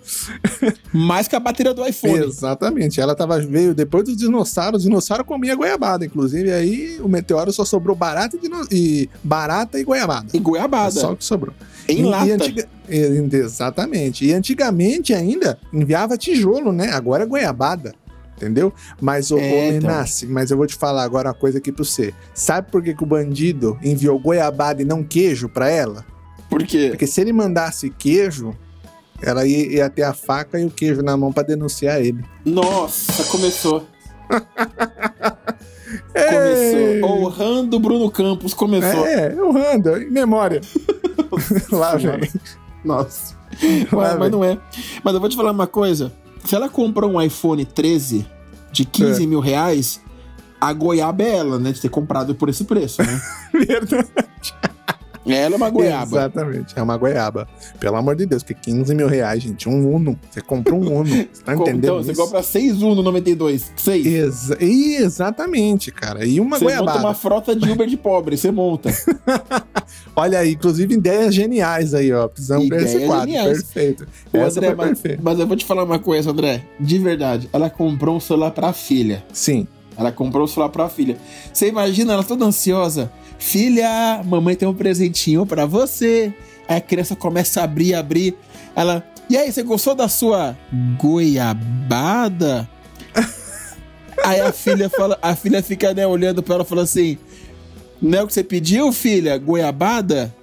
Mais 0.92 1.28
que 1.28 1.36
a 1.36 1.40
bateria 1.40 1.72
do 1.74 1.86
iPhone. 1.86 2.18
Exatamente. 2.24 3.00
Ela 3.00 3.14
tava, 3.14 3.38
veio 3.40 3.74
depois 3.74 4.04
dos 4.04 4.16
dinossauros. 4.16 4.80
O 4.82 4.88
dinossauro 4.88 5.24
comia 5.24 5.54
goiabada, 5.54 6.04
inclusive. 6.04 6.50
Aí 6.50 6.98
o 7.00 7.08
meteoro 7.08 7.52
só 7.52 7.64
sobrou 7.64 7.94
barata 7.94 8.36
e, 8.36 8.40
dino- 8.40 8.66
e 8.72 9.08
barata 9.22 9.78
e 9.78 9.84
goiabada. 9.84 10.26
E 10.32 10.38
goiabada. 10.38 10.98
É 10.98 11.00
só 11.02 11.12
o 11.12 11.16
que 11.16 11.24
sobrou. 11.24 11.54
Em 11.88 12.00
E- 12.00 12.02
lata. 12.02 12.26
e 12.26 12.32
antiga- 12.32 12.68
Exatamente. 12.88 14.24
E 14.24 14.32
antigamente 14.32 15.14
ainda 15.14 15.58
enviava 15.72 16.16
tijolo, 16.16 16.72
né? 16.72 16.90
Agora 16.92 17.22
é 17.24 17.26
goiabada. 17.26 17.94
Entendeu? 18.36 18.72
Mas, 19.00 19.30
ô, 19.30 19.38
É, 19.38 19.40
ô 19.40 19.44
então. 19.72 19.90
Menassi, 19.90 20.26
mas 20.26 20.50
eu 20.50 20.56
vou 20.56 20.66
te 20.66 20.74
falar 20.74 21.02
agora 21.02 21.28
uma 21.28 21.34
coisa 21.34 21.58
aqui 21.58 21.72
pra 21.72 21.84
você. 21.84 22.12
Sabe 22.34 22.70
por 22.70 22.82
que, 22.82 22.94
que 22.94 23.02
o 23.02 23.06
bandido 23.06 23.78
enviou 23.82 24.18
goiabada 24.18 24.82
e 24.82 24.84
não 24.84 25.02
queijo 25.02 25.48
pra 25.48 25.70
ela? 25.70 26.04
Por 26.50 26.62
quê? 26.64 26.88
Porque 26.90 27.06
se 27.06 27.20
ele 27.20 27.32
mandasse 27.32 27.88
queijo, 27.90 28.54
ela 29.22 29.46
ia, 29.46 29.76
ia 29.76 29.90
ter 29.90 30.02
a 30.02 30.12
faca 30.12 30.60
e 30.60 30.66
o 30.66 30.70
queijo 30.70 31.02
na 31.02 31.16
mão 31.16 31.32
pra 31.32 31.42
denunciar 31.42 32.00
ele. 32.00 32.22
Nossa, 32.44 33.24
começou. 33.24 33.86
Ei! 36.14 37.00
Começou. 37.00 37.10
Honrando 37.10 37.78
Bruno 37.78 38.10
Campos 38.10 38.52
começou. 38.52 39.06
É, 39.06 39.32
eu 39.32 39.56
ando, 39.56 39.96
em 39.96 40.10
memória. 40.10 40.60
Lá 41.70 41.96
vem. 41.96 42.30
Nossa. 42.84 43.34
Lá 43.92 44.10
Mas, 44.10 44.18
mas 44.18 44.30
não 44.30 44.44
é. 44.44 44.58
Mas 45.02 45.14
eu 45.14 45.20
vou 45.20 45.28
te 45.28 45.36
falar 45.36 45.52
uma 45.52 45.66
coisa. 45.66 46.12
Se 46.46 46.54
ela 46.54 46.68
comprou 46.68 47.10
um 47.12 47.20
iPhone 47.20 47.64
13 47.64 48.26
de 48.72 48.84
15 48.84 49.22
É. 49.22 49.26
mil 49.26 49.40
reais, 49.40 50.00
a 50.60 50.72
goiaba 50.72 51.22
é 51.22 51.36
ela, 51.36 51.58
né? 51.58 51.72
De 51.72 51.80
ter 51.80 51.88
comprado 51.88 52.34
por 52.34 52.48
esse 52.48 52.64
preço, 52.64 53.02
né? 53.02 53.20
Verdade. 53.52 54.08
Ela 55.34 55.54
é 55.54 55.56
uma 55.56 55.70
goiaba. 55.70 56.06
Exatamente, 56.18 56.74
é 56.78 56.82
uma 56.82 56.96
goiaba. 56.96 57.48
Pelo 57.80 57.96
amor 57.96 58.14
de 58.16 58.26
Deus, 58.26 58.42
que 58.42 58.54
15 58.54 58.94
mil 58.94 59.08
reais, 59.08 59.42
gente. 59.42 59.68
Um 59.68 59.94
Uno. 59.94 60.18
Você 60.30 60.40
comprou 60.40 60.80
um 60.80 61.00
Uno. 61.00 61.06
Você 61.32 61.42
tá 61.44 61.54
entendendo? 61.54 61.78
então, 61.84 62.02
você 62.02 62.12
isso? 62.12 62.20
compra 62.22 62.42
6 62.42 62.82
Uno 62.82 63.02
92. 63.02 63.72
6. 63.76 64.06
Exa- 64.06 64.56
exatamente, 64.60 65.90
cara. 65.90 66.24
E 66.24 66.38
uma 66.40 66.58
Você 66.58 66.64
goiabada. 66.64 66.92
monta 66.98 67.06
uma 67.08 67.14
frota 67.14 67.54
de 67.56 67.70
Uber 67.70 67.86
de 67.86 67.96
pobre, 67.96 68.36
você 68.36 68.50
monta. 68.50 68.90
Olha 70.14 70.38
aí, 70.40 70.52
inclusive 70.52 70.94
ideias 70.94 71.34
geniais 71.34 71.94
aí, 71.94 72.12
ó. 72.12 72.28
Precisamos 72.28 72.68
ver 72.68 72.82
esse 72.82 73.00
quadro. 73.06 73.26
geniais. 73.30 73.62
Perfeito. 73.62 74.06
Ô, 74.32 74.38
Essa 74.38 74.58
André, 74.60 74.74
mas, 74.74 74.86
perfeita. 74.88 75.22
mas 75.22 75.38
eu 75.38 75.46
vou 75.46 75.56
te 75.56 75.64
falar 75.64 75.84
uma 75.84 75.98
coisa, 75.98 76.30
André. 76.30 76.62
De 76.80 76.98
verdade, 76.98 77.48
ela 77.52 77.68
comprou 77.70 78.16
um 78.16 78.20
celular 78.20 78.50
pra 78.50 78.72
filha. 78.72 79.24
Sim. 79.32 79.66
Ela 79.98 80.12
comprou 80.12 80.44
o 80.44 80.48
celular 80.48 80.68
pra 80.70 80.88
filha. 80.88 81.16
Você 81.52 81.68
imagina 81.68 82.12
ela 82.12 82.22
toda 82.24 82.44
ansiosa. 82.44 83.10
Filha, 83.38 84.22
mamãe 84.24 84.56
tem 84.56 84.66
um 84.68 84.74
presentinho 84.74 85.44
pra 85.46 85.66
você. 85.66 86.32
Aí 86.68 86.76
a 86.76 86.80
criança 86.80 87.14
começa 87.14 87.60
a 87.60 87.64
abrir, 87.64 87.94
abrir. 87.94 88.34
Ela, 88.74 89.04
e 89.28 89.36
aí, 89.36 89.50
você 89.50 89.62
gostou 89.62 89.94
da 89.94 90.08
sua 90.08 90.56
goiabada? 91.00 92.68
aí 94.24 94.40
a 94.40 94.52
filha 94.52 94.88
fala, 94.88 95.18
a 95.20 95.34
filha 95.34 95.62
fica 95.62 95.92
né, 95.92 96.06
olhando 96.06 96.42
pra 96.42 96.54
ela 96.54 96.64
e 96.64 96.66
fala 96.66 96.82
assim: 96.82 97.18
Não 98.00 98.18
é 98.18 98.22
o 98.22 98.26
que 98.26 98.32
você 98.32 98.44
pediu, 98.44 98.92
filha? 98.92 99.36
Goiabada? 99.36 100.34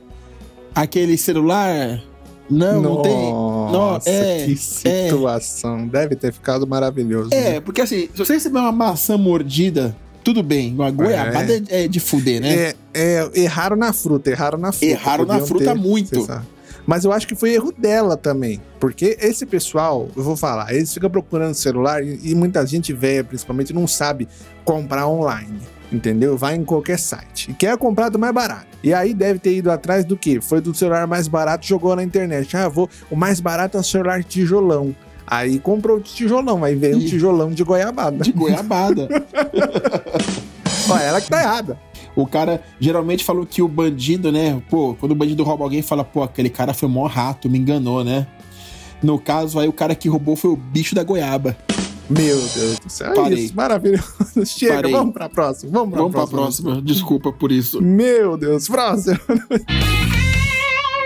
Aquele 0.76 1.18
celular? 1.18 2.02
Não, 2.50 2.82
não 2.82 3.02
tem. 3.02 3.32
Nossa, 3.32 4.10
é, 4.10 4.46
que 4.46 4.54
é. 4.54 5.10
situação. 5.10 5.88
Deve 5.88 6.16
ter 6.16 6.34
ficado 6.34 6.68
maravilhoso. 6.68 7.30
né? 7.30 7.56
É, 7.56 7.60
porque 7.62 7.82
assim, 7.82 8.10
se 8.14 8.18
você 8.18 8.34
receber 8.34 8.60
uma 8.60 8.72
maçã 8.72 9.18
mordida, 9.18 9.96
tudo 10.24 10.42
bem. 10.42 10.74
Uma 10.74 10.90
goiabada 10.90 11.62
é, 11.70 11.84
é 11.84 11.88
de 11.88 12.00
fuder, 12.00 12.42
né? 12.42 12.54
É, 12.54 12.76
é, 12.94 13.32
erraram 13.36 13.76
na 13.76 13.92
fruta, 13.94 14.30
erraram 14.30 14.58
na 14.58 14.72
fruta. 14.72 14.86
Erraram 14.86 15.26
na 15.26 15.40
fruta 15.42 15.76
muito. 15.76 16.20
você 16.20 16.26
sabe. 16.26 16.54
Mas 16.86 17.06
eu 17.06 17.12
acho 17.12 17.28
que 17.28 17.36
foi 17.36 17.54
erro 17.54 17.72
dela 17.72 18.18
também. 18.18 18.62
Porque 18.80 19.18
esse 19.22 19.46
pessoal, 19.46 20.10
eu 20.16 20.24
vou 20.24 20.36
falar, 20.36 20.74
eles 20.74 20.94
ficam 20.94 21.10
procurando 21.10 21.54
celular 21.54 22.04
e, 22.04 22.20
e 22.24 22.36
muita 22.36 22.66
gente 22.66 22.92
velha, 22.92 23.24
principalmente, 23.24 23.74
não 23.74 23.88
sabe 23.88 24.28
comprar 24.66 25.08
online. 25.08 25.60
Entendeu? 25.92 26.36
Vai 26.36 26.56
em 26.56 26.66
qualquer 26.66 26.98
site. 26.98 27.52
E 27.52 27.54
quer 27.54 27.78
comprar 27.78 28.10
do 28.10 28.18
mais 28.18 28.34
barato. 28.34 28.66
E 28.84 28.94
aí 28.94 29.14
deve 29.14 29.40
ter 29.40 29.56
ido 29.56 29.72
atrás 29.72 30.04
do 30.04 30.18
quê? 30.18 30.42
Foi 30.42 30.60
do 30.60 30.74
celular 30.74 31.06
mais 31.06 31.28
barato, 31.28 31.66
jogou 31.66 31.96
na 31.96 32.04
internet. 32.04 32.58
Ah, 32.58 32.68
vou. 32.68 32.90
O 33.12 33.16
mais 33.16 33.40
barato 33.40 33.78
é 33.78 33.80
o 33.80 33.84
celular 33.84 34.24
tijolão. 34.24 34.96
Aí 35.36 35.60
comprou 35.60 35.98
o 35.98 36.02
tijolão, 36.02 36.64
aí 36.64 36.76
veio 36.76 36.98
um 36.98 37.00
Ih. 37.02 37.06
tijolão 37.10 37.50
de 37.52 37.64
goiabada. 37.64 38.24
De 38.24 38.32
goiabada. 38.32 39.08
Ó, 40.90 40.98
ela 40.98 41.20
que 41.22 41.30
tá 41.30 41.42
errada. 41.42 41.80
o 42.16 42.28
cara 42.28 42.62
geralmente 42.80 43.24
falou 43.24 43.46
que 43.46 43.62
o 43.62 43.68
bandido, 43.68 44.32
né? 44.32 44.62
Pô, 44.70 44.94
quando 45.00 45.14
o 45.14 45.16
bandido 45.16 45.44
rouba 45.44 45.64
alguém, 45.64 45.82
fala, 45.82 46.04
pô, 46.04 46.22
aquele 46.22 46.50
cara 46.50 46.74
foi 46.74 46.88
mó 46.90 47.08
rato, 47.08 47.50
me 47.50 47.58
enganou, 47.58 48.04
né? 48.04 48.28
No 49.02 49.18
caso, 49.20 49.60
aí 49.60 49.68
o 49.68 49.74
cara 49.74 49.96
que 49.96 50.08
roubou 50.08 50.36
foi 50.36 50.52
o 50.52 50.56
bicho 50.56 50.94
da 50.94 51.04
goiaba. 51.04 51.58
Meu 52.10 52.36
Deus 52.38 52.80
do 52.80 52.90
céu. 52.90 53.12
É 53.12 53.16
Parei. 53.16 53.40
isso, 53.46 53.56
maravilhoso. 53.56 54.04
Chega, 54.46 54.76
Parei. 54.76 54.92
vamos 54.92 55.14
pra 55.14 55.30
próxima. 55.30 55.72
Vamos 55.72 55.90
pra 55.94 55.98
Vamos 56.02 56.12
pra 56.14 56.28
próxima. 56.28 56.70
próxima. 56.72 56.82
Desculpa 56.86 57.32
por 57.32 57.52
isso. 57.52 57.82
Meu 57.82 58.38
Deus, 58.38 58.68
próximo. 58.68 59.18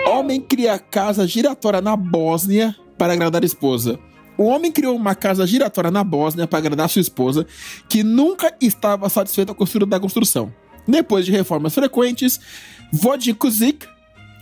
Homem 0.08 0.42
cria 0.42 0.78
casa 0.80 1.28
giratória 1.28 1.82
na 1.82 1.96
Bósnia 1.96 2.76
para 2.98 3.14
agradar 3.14 3.44
a 3.44 3.46
esposa. 3.46 4.00
O 4.38 4.44
homem 4.46 4.72
criou 4.72 4.96
uma 4.96 5.16
casa 5.16 5.46
giratória 5.48 5.90
na 5.90 6.04
Bósnia 6.04 6.46
para 6.48 6.60
agradar 6.60 6.90
sua 6.90 7.02
esposa, 7.02 7.46
que 7.90 8.04
nunca 8.04 8.54
estava 8.62 9.10
satisfeita 9.10 9.54
com 9.54 9.64
a 9.64 9.66
constru- 9.66 9.86
da 9.86 10.00
construção. 10.00 10.54
Depois 10.88 11.26
de 11.26 11.32
reformas 11.32 11.74
frequentes, 11.74 12.40
Wojcik 13.04 13.88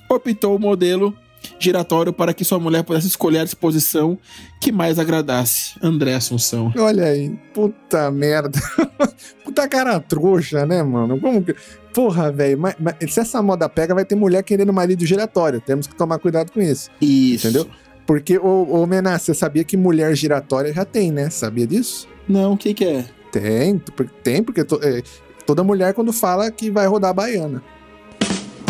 optou 0.10 0.56
o 0.56 0.60
modelo 0.60 1.16
giratório 1.60 2.12
para 2.12 2.34
que 2.34 2.44
sua 2.44 2.60
mulher 2.60 2.84
pudesse 2.84 3.08
escolher 3.08 3.40
a 3.40 3.44
disposição 3.44 4.18
que 4.60 4.72
mais 4.72 4.98
agradasse. 5.00 5.76
André 5.82 6.16
Assunção. 6.16 6.74
Olha 6.78 7.06
aí, 7.06 7.30
puta 7.54 8.10
merda. 8.12 8.60
puta 9.44 9.68
cara 9.68 10.00
trouxa, 10.00 10.66
né, 10.66 10.82
mano? 10.84 11.20
Como 11.20 11.44
que. 11.44 11.56
Porra, 11.94 12.32
velho, 12.32 12.58
mas, 12.60 12.76
mas 12.80 12.96
se 13.14 13.20
essa 13.20 13.42
moda 13.42 13.70
pega, 13.70 13.96
vai 13.96 14.04
ter 14.04 14.16
mulher 14.16 14.44
querendo 14.44 14.74
marido 14.74 15.06
giratório. 15.06 15.62
Temos 15.62 15.88
que 15.88 15.96
tomar 15.96 16.20
cuidado 16.20 16.52
com 16.52 16.60
isso. 16.62 16.90
Isso. 17.00 17.48
Entendeu? 17.48 17.68
Porque, 18.06 18.38
ô, 18.38 18.68
ô 18.82 18.86
Mená, 18.86 19.18
você 19.18 19.34
sabia 19.34 19.64
que 19.64 19.76
mulher 19.76 20.16
giratória 20.16 20.72
já 20.74 20.86
tem, 20.86 21.12
né? 21.12 21.30
Sabia 21.30 21.66
disso? 21.66 22.08
Não, 22.28 22.54
o 22.54 22.58
que 22.58 22.74
que 22.74 22.86
é? 22.86 23.06
Tem, 23.32 23.82
tem, 24.24 24.44
porque 24.44 24.64
to- 24.64 24.80
é, 24.84 25.02
toda 25.46 25.64
mulher, 25.64 25.94
quando 25.94 26.14
fala 26.14 26.50
que 26.52 26.70
vai 26.70 26.86
rodar 26.88 27.12
a 27.12 27.14
baiana. 27.14 27.64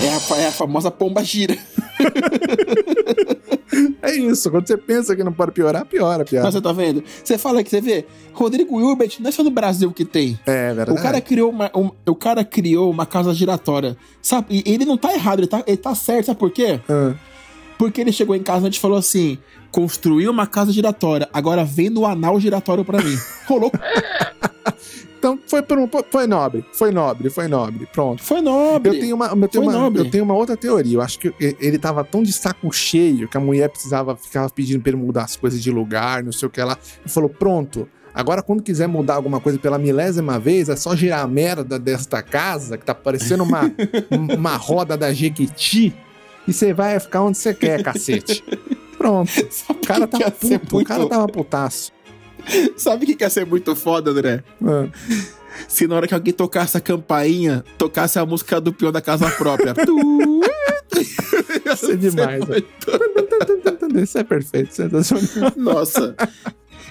É 0.01 0.33
a, 0.33 0.37
é 0.37 0.47
a 0.47 0.51
famosa 0.51 0.89
pomba 0.91 1.23
gira. 1.23 1.57
É 4.01 4.13
isso, 4.15 4.49
quando 4.51 4.67
você 4.67 4.77
pensa 4.77 5.15
que 5.15 5.23
não 5.23 5.33
pode 5.33 5.51
piorar, 5.51 5.83
piora, 5.85 6.19
Mas 6.19 6.29
piora. 6.29 6.51
você 6.51 6.61
tá 6.61 6.71
vendo? 6.71 7.03
Você 7.23 7.37
fala 7.37 7.63
que 7.63 7.69
você 7.69 7.81
vê, 7.81 8.05
Rodrigo 8.31 8.79
Hilbert 8.79 9.15
não 9.19 9.27
é 9.29 9.31
só 9.31 9.43
no 9.43 9.49
Brasil 9.49 9.91
que 9.91 10.05
tem. 10.05 10.39
É 10.45 10.67
verdade. 10.73 10.97
O 10.97 11.01
cara 11.01 11.19
criou 11.19 11.49
uma, 11.49 11.71
um- 11.75 11.89
o 12.05 12.15
cara 12.15 12.45
criou 12.45 12.89
uma 12.89 13.05
casa 13.05 13.33
giratória. 13.33 13.97
Sabe? 14.21 14.63
E 14.65 14.71
ele 14.73 14.85
não 14.85 14.97
tá 14.97 15.13
errado, 15.13 15.39
ele 15.39 15.47
tá, 15.47 15.63
ele 15.65 15.77
tá 15.77 15.93
certo. 15.95 16.27
Sabe 16.27 16.39
por 16.39 16.51
quê? 16.51 16.79
Ah. 16.87 17.15
Porque 17.77 18.01
ele 18.01 18.11
chegou 18.11 18.35
em 18.35 18.43
casa 18.43 18.67
e 18.67 18.73
falou 18.79 18.97
assim: 18.97 19.37
construiu 19.71 20.31
uma 20.31 20.47
casa 20.47 20.71
giratória, 20.71 21.27
agora 21.33 21.63
vem 21.65 21.89
no 21.89 22.05
anal 22.05 22.39
giratório 22.39 22.85
pra 22.85 23.01
mim. 23.01 23.17
Rolou. 23.47 23.71
Então 25.17 25.39
foi, 25.47 25.61
um- 25.61 25.89
foi 26.11 26.27
nobre, 26.27 26.63
foi 26.73 26.91
nobre, 26.91 27.29
foi 27.31 27.47
nobre. 27.47 27.87
Pronto. 27.91 28.21
Foi 28.23 28.41
nobre. 28.41 28.89
Eu 28.95 28.99
tenho, 28.99 29.15
uma, 29.15 29.25
eu, 29.27 29.47
tenho 29.47 29.63
Foi 29.63 29.63
uma, 29.63 29.73
nobre. 29.73 30.01
eu 30.01 30.11
tenho 30.11 30.23
uma 30.23 30.35
outra 30.35 30.55
teoria. 30.55 30.97
Eu 30.97 31.01
acho 31.01 31.17
que 31.17 31.29
e- 31.39 31.55
ele 31.59 31.79
tava 31.79 32.03
tão 32.03 32.21
de 32.21 32.31
saco 32.31 32.71
cheio 32.71 33.27
que 33.27 33.35
a 33.35 33.39
mulher 33.39 33.69
precisava, 33.69 34.15
ficava 34.15 34.47
pedindo 34.51 34.81
pra 34.81 34.91
ele 34.91 35.01
mudar 35.01 35.23
as 35.23 35.35
coisas 35.35 35.61
de 35.63 35.71
lugar, 35.71 36.23
não 36.23 36.31
sei 36.31 36.47
o 36.47 36.51
que 36.51 36.61
lá. 36.61 36.77
Ele 37.01 37.09
falou: 37.09 37.29
pronto. 37.29 37.87
Agora, 38.13 38.41
quando 38.41 38.61
quiser 38.63 38.87
mudar 38.87 39.15
alguma 39.15 39.41
coisa 39.41 39.57
pela 39.59 39.77
milésima 39.77 40.39
vez, 40.39 40.69
é 40.69 40.75
só 40.77 40.95
girar 40.95 41.21
a 41.21 41.27
merda 41.27 41.77
desta 41.77 42.21
casa, 42.21 42.77
que 42.77 42.85
tá 42.85 42.95
parecendo 42.95 43.43
uma, 43.43 43.63
uma 44.37 44.55
roda 44.55 44.95
da 44.95 45.11
Jequiti, 45.11 45.93
e 46.47 46.53
você 46.53 46.73
vai 46.73 46.99
ficar 46.99 47.23
onde 47.23 47.37
você 47.37 47.53
quer, 47.53 47.81
cacete. 47.83 48.43
Pronto. 48.97 49.31
Sabe 49.51 49.79
O 49.81 49.85
cara 49.87 50.07
que 50.07 50.17
tava 50.19 50.31
puto, 50.31 50.55
o 50.55 50.75
muito- 50.75 50.87
cara 50.87 51.05
tava 51.07 51.27
putaço. 51.27 51.91
Sabe 52.77 53.03
o 53.03 53.07
que 53.07 53.15
que 53.15 53.23
ia 53.23 53.29
ser 53.29 53.45
muito 53.45 53.75
foda, 53.75 54.11
André? 54.11 54.43
Ah. 54.63 54.87
Se 55.67 55.87
na 55.87 55.95
hora 55.95 56.07
que 56.07 56.13
alguém 56.13 56.33
tocasse 56.33 56.77
a 56.77 56.81
campainha, 56.81 57.63
tocasse 57.77 58.19
a 58.19 58.25
música 58.25 58.59
do 58.61 58.71
peão 58.73 58.91
da 58.91 59.01
casa 59.01 59.29
própria. 59.31 59.73
Ia 61.65 61.75
ser 61.75 61.97
demais, 61.97 62.43
velho. 62.45 62.65
Isso 64.01 64.17
é 64.17 64.23
perfeito, 64.23 64.73
sensacional. 64.75 65.51
Nossa. 65.55 66.15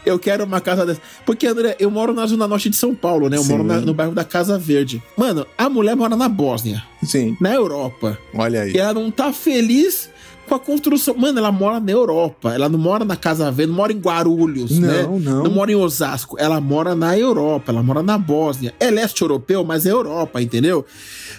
Eu 0.04 0.18
quero 0.18 0.44
uma 0.44 0.60
casa 0.60 0.84
dessa. 0.84 1.00
Porque, 1.24 1.46
André, 1.46 1.76
eu 1.78 1.90
moro 1.90 2.12
na 2.12 2.26
zona 2.26 2.46
norte 2.46 2.68
de 2.68 2.76
São 2.76 2.94
Paulo, 2.94 3.28
né? 3.28 3.36
Eu 3.36 3.44
moro 3.44 3.62
Sim. 3.62 3.68
na- 3.68 3.80
no 3.80 3.94
bairro 3.94 4.12
da 4.14 4.24
Casa 4.24 4.58
Verde. 4.58 5.02
Mano, 5.16 5.46
a 5.56 5.68
mulher 5.70 5.96
mora 5.96 6.14
na 6.16 6.28
Bósnia, 6.28 6.82
Sim, 7.02 7.36
na 7.40 7.54
Europa. 7.54 8.18
olha 8.34 8.62
aí. 8.62 8.72
E 8.72 8.78
ela 8.78 8.94
não 8.94 9.10
tá 9.10 9.32
feliz 9.32 10.12
Com 10.46 10.56
a 10.56 10.60
construção. 10.60 11.14
Mano, 11.16 11.38
ela 11.38 11.50
mora 11.50 11.80
na 11.80 11.90
Europa. 11.90 12.52
Ela 12.52 12.68
não 12.68 12.78
mora 12.78 13.02
na 13.02 13.16
Casa 13.16 13.50
Verde, 13.50 13.70
não 13.72 13.78
mora 13.78 13.94
em 13.94 13.98
Guarulhos, 13.98 14.78
Não, 14.78 14.88
né? 14.88 15.02
não. 15.22 15.44
Não 15.44 15.50
mora 15.50 15.72
em 15.72 15.74
Osasco. 15.74 16.36
Ela 16.38 16.60
mora 16.60 16.94
na 16.94 17.18
Europa, 17.18 17.72
ela 17.72 17.82
mora 17.82 18.02
na 18.02 18.18
Bósnia. 18.18 18.74
É 18.78 18.90
leste 18.90 19.22
europeu, 19.22 19.64
mas 19.64 19.86
é 19.86 19.90
Europa, 19.90 20.42
entendeu? 20.42 20.84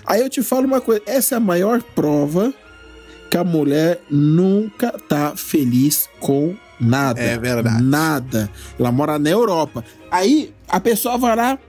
Aí 0.07 0.21
eu 0.21 0.27
te 0.29 0.41
falo 0.41 0.65
uma 0.65 0.81
coisa: 0.81 1.03
essa 1.05 1.35
é 1.35 1.37
a 1.37 1.39
maior 1.39 1.83
prova 1.83 2.51
que 3.29 3.37
a 3.37 3.43
mulher 3.43 4.01
nunca 4.09 4.91
tá 5.07 5.33
feliz 5.35 6.09
com 6.19 6.55
nada. 6.79 7.21
É 7.21 7.37
verdade. 7.37 7.83
Nada. 7.83 8.49
Ela 8.79 8.91
mora 8.91 9.19
na 9.19 9.29
Europa. 9.29 9.83
Aí 10.11 10.53
a 10.67 10.79
pessoa 10.79 11.17
vai 11.17 11.35
lá 11.35 11.59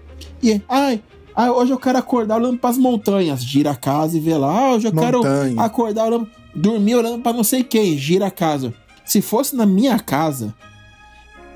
e. 0.43 0.61
Ai. 0.69 1.03
ai, 1.35 1.51
hoje 1.51 1.73
eu 1.73 1.79
quero 1.79 1.99
acordar 1.99 2.37
olhando 2.37 2.59
pras 2.59 2.79
montanhas. 2.79 3.43
Gira 3.43 3.73
a 3.73 3.77
casa 3.77 4.17
e 4.17 4.21
vê 4.21 4.37
lá. 4.37 4.49
Ah, 4.49 4.75
hoje 4.75 4.89
eu 4.89 4.93
quero 4.93 5.19
Montanha. 5.19 5.61
acordar 5.61 6.07
olhando. 6.07 6.29
Dormir 6.55 6.95
olhando 6.95 7.23
pra 7.23 7.33
não 7.33 7.45
sei 7.45 7.63
quem. 7.63 7.99
Gira 7.99 8.27
a 8.27 8.31
casa. 8.31 8.73
Se 9.05 9.21
fosse 9.21 9.55
na 9.55 9.67
minha 9.67 9.99
casa, 9.99 10.55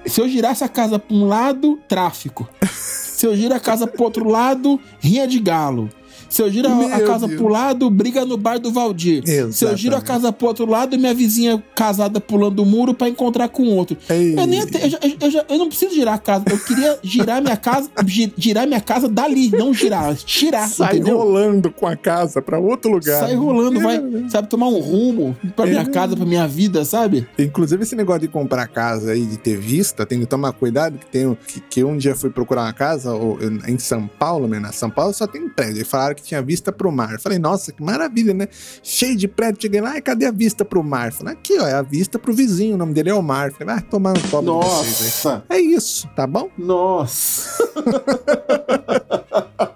se 0.07 0.21
eu 0.21 0.28
girasse 0.28 0.64
a 0.64 0.69
casa 0.69 0.99
pra 0.99 1.16
um 1.16 1.26
lado, 1.26 1.78
tráfico. 1.88 2.49
Se 3.21 3.26
eu 3.26 3.37
giro 3.37 3.54
a 3.54 3.61
casa 3.61 3.87
pro 3.87 4.04
outro 4.04 4.26
lado, 4.26 4.80
rinha 4.99 5.28
de 5.28 5.38
galo. 5.38 5.90
Se 6.31 6.41
eu 6.43 6.51
giro 6.51 6.69
a- 6.69 6.73
a 6.73 6.75
Meu 6.99 7.07
casa 7.07 7.27
Deus. 7.27 7.39
pro 7.39 7.49
lado, 7.49 7.91
briga 7.91 8.25
no 8.25 8.37
bar 8.37 8.59
do 8.59 8.71
Valdir. 8.73 9.23
Se 9.27 9.65
eu 9.65 9.77
giro 9.77 9.95
a 9.95 9.99
Exatamente. 9.99 10.05
casa 10.05 10.33
pro 10.33 10.47
outro 10.47 10.65
lado, 10.65 10.97
minha 10.97 11.13
vizinha 11.13 11.63
casada 11.75 12.21
pulando 12.21 12.63
o 12.63 12.67
muro 12.67 12.95
pra 12.95 13.09
encontrar 13.09 13.49
com 13.49 13.65
outro. 13.77 13.97
Ei. 14.09 14.39
Eu, 14.39 14.47
nem, 14.47 14.61
eu, 14.61 14.89
já- 14.91 14.99
eu 15.21 15.31
já- 15.31 15.45
eu 15.49 15.59
não 15.59 15.69
preciso 15.69 15.95
girar 15.95 16.15
a 16.15 16.19
casa. 16.19 16.45
Eu 16.51 16.59
queria 16.59 16.99
girar 17.03 17.43
minha 17.43 17.57
casa, 17.57 17.91
gi- 18.07 18.33
girar 18.37 18.67
minha 18.67 18.81
casa 18.81 19.09
dali, 19.09 19.51
não 19.51 19.75
girar, 19.75 20.15
tirar, 20.17 20.69
Sai 20.69 20.97
entendeu? 20.97 21.19
rolando 21.19 21.71
com 21.71 21.87
a 21.87 21.97
casa 21.97 22.41
pra 22.41 22.59
outro 22.59 22.93
lugar. 22.93 23.21
Sai 23.21 23.35
rolando, 23.35 23.81
vai, 23.81 24.01
sabe, 24.31 24.49
tomar 24.49 24.69
um 24.69 24.79
rumo 24.79 25.37
pra 25.57 25.67
minha 25.67 25.83
É. 25.83 25.87
casa, 25.87 26.17
pra 26.17 26.25
minha 26.25 26.47
vida, 26.47 26.85
sabe? 26.85 27.27
Inclusive, 27.39 27.83
esse 27.83 27.97
negócio 27.97 28.21
de 28.23 28.29
comprar 28.29 28.69
casa 28.69 29.11
aí, 29.13 29.27
de 29.27 29.37
ter 29.37 29.57
vista, 29.59 30.07
tem 30.07 30.21
que 30.21 30.27
tomar 30.27 30.53
cuidado, 30.53 30.97
que 30.97 31.07
tem 31.07 31.37
que, 31.47 31.61
que 31.61 31.85
um 31.85 31.97
dia 31.97 32.15
fui 32.15 32.31
procurar 32.31 32.63
uma 32.63 32.73
casa 32.73 33.13
ou, 33.15 33.37
em 33.67 33.79
São 33.79 34.07
Paulo, 34.07 34.47
né? 34.47 34.61
Na 34.61 34.71
São 34.73 34.89
Paulo 34.91 35.13
só 35.13 35.27
tem 35.27 35.49
prédio. 35.49 35.83
E 35.83 35.85
falaram 35.85 36.15
que 36.15 36.20
tinha 36.23 36.43
vista 36.43 36.73
pro 36.73 36.91
mar. 36.93 37.19
Falei, 37.21 37.39
nossa, 37.39 37.73
que 37.73 37.83
maravilha, 37.83 38.33
né? 38.35 38.49
Cheio 38.83 39.17
de 39.17 39.27
prédio. 39.29 39.62
Cheguei 39.62 39.81
lá, 39.81 39.97
e 39.97 40.00
cadê 40.03 40.27
a 40.27 40.31
vista 40.31 40.65
pro 40.65 40.83
mar? 40.83 41.12
Falei, 41.12 41.35
aqui, 41.35 41.59
ó, 41.59 41.67
é 41.67 41.75
a 41.75 41.83
vista 41.83 42.19
pro 42.19 42.33
vizinho, 42.33 42.75
o 42.75 42.79
nome 42.79 42.93
dele 42.95 43.11
é 43.11 43.15
Omar. 43.15 43.49
Eu 43.49 43.53
Falei, 43.55 43.75
vai 43.75 43.83
tomar 43.83 44.15
no 44.15 44.21
topo 44.29 44.61
de 44.61 44.67
vocês 44.67 45.25
Nossa, 45.25 45.45
aí. 45.49 45.59
É 45.59 45.61
isso, 45.61 46.09
tá 46.15 46.27
bom? 46.27 46.49
nossa, 46.59 47.50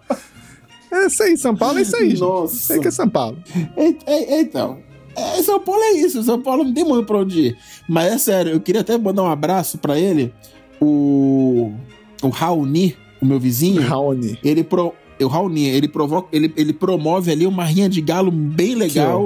É 0.91 1.07
isso 1.07 1.23
aí, 1.25 1.37
São 1.37 1.57
Paulo 1.57 1.79
é 1.79 1.83
isso 1.83 1.97
aí. 1.97 2.17
Nossa. 2.19 2.55
Isso 2.55 2.73
aí 2.73 2.81
que 2.81 2.89
é 2.89 2.91
São 2.91 3.09
Paulo. 3.09 3.37
É- 3.77 3.95
é- 4.07 4.35
é, 4.35 4.41
então. 4.41 4.79
É, 5.17 5.43
São 5.43 5.61
Paulo 5.61 5.83
é 5.83 5.93
isso, 5.93 6.23
São 6.23 6.41
Paulo 6.41 6.65
não 6.65 6.73
tem 6.73 6.85
muito 6.85 7.07
pra 7.07 7.19
onde 7.19 7.41
ir. 7.49 7.59
Mas 7.89 8.13
é 8.13 8.19
sério, 8.19 8.53
eu 8.53 8.61
queria 8.61 8.81
até 8.81 8.97
mandar 8.97 9.23
um 9.23 9.31
abraço 9.31 9.79
pra 9.79 9.99
ele, 9.99 10.33
o, 10.81 11.73
o 12.23 12.29
Raoni, 12.29 12.97
o 13.21 13.27
meu 13.27 13.39
vizinho. 13.41 13.83
Raoni. 13.83 14.39
Ele 14.45 14.63
pro, 14.65 14.93
o 15.21 15.27
Raoni, 15.27 15.67
ele 15.67 15.89
provoca, 15.89 16.29
ele, 16.33 16.53
ele 16.57 16.73
promove 16.73 17.31
ali 17.31 17.47
uma 17.47 17.65
rinha 17.65 17.89
de 17.89 18.01
galo 18.01 18.31
bem 18.31 18.75
legal. 18.75 19.23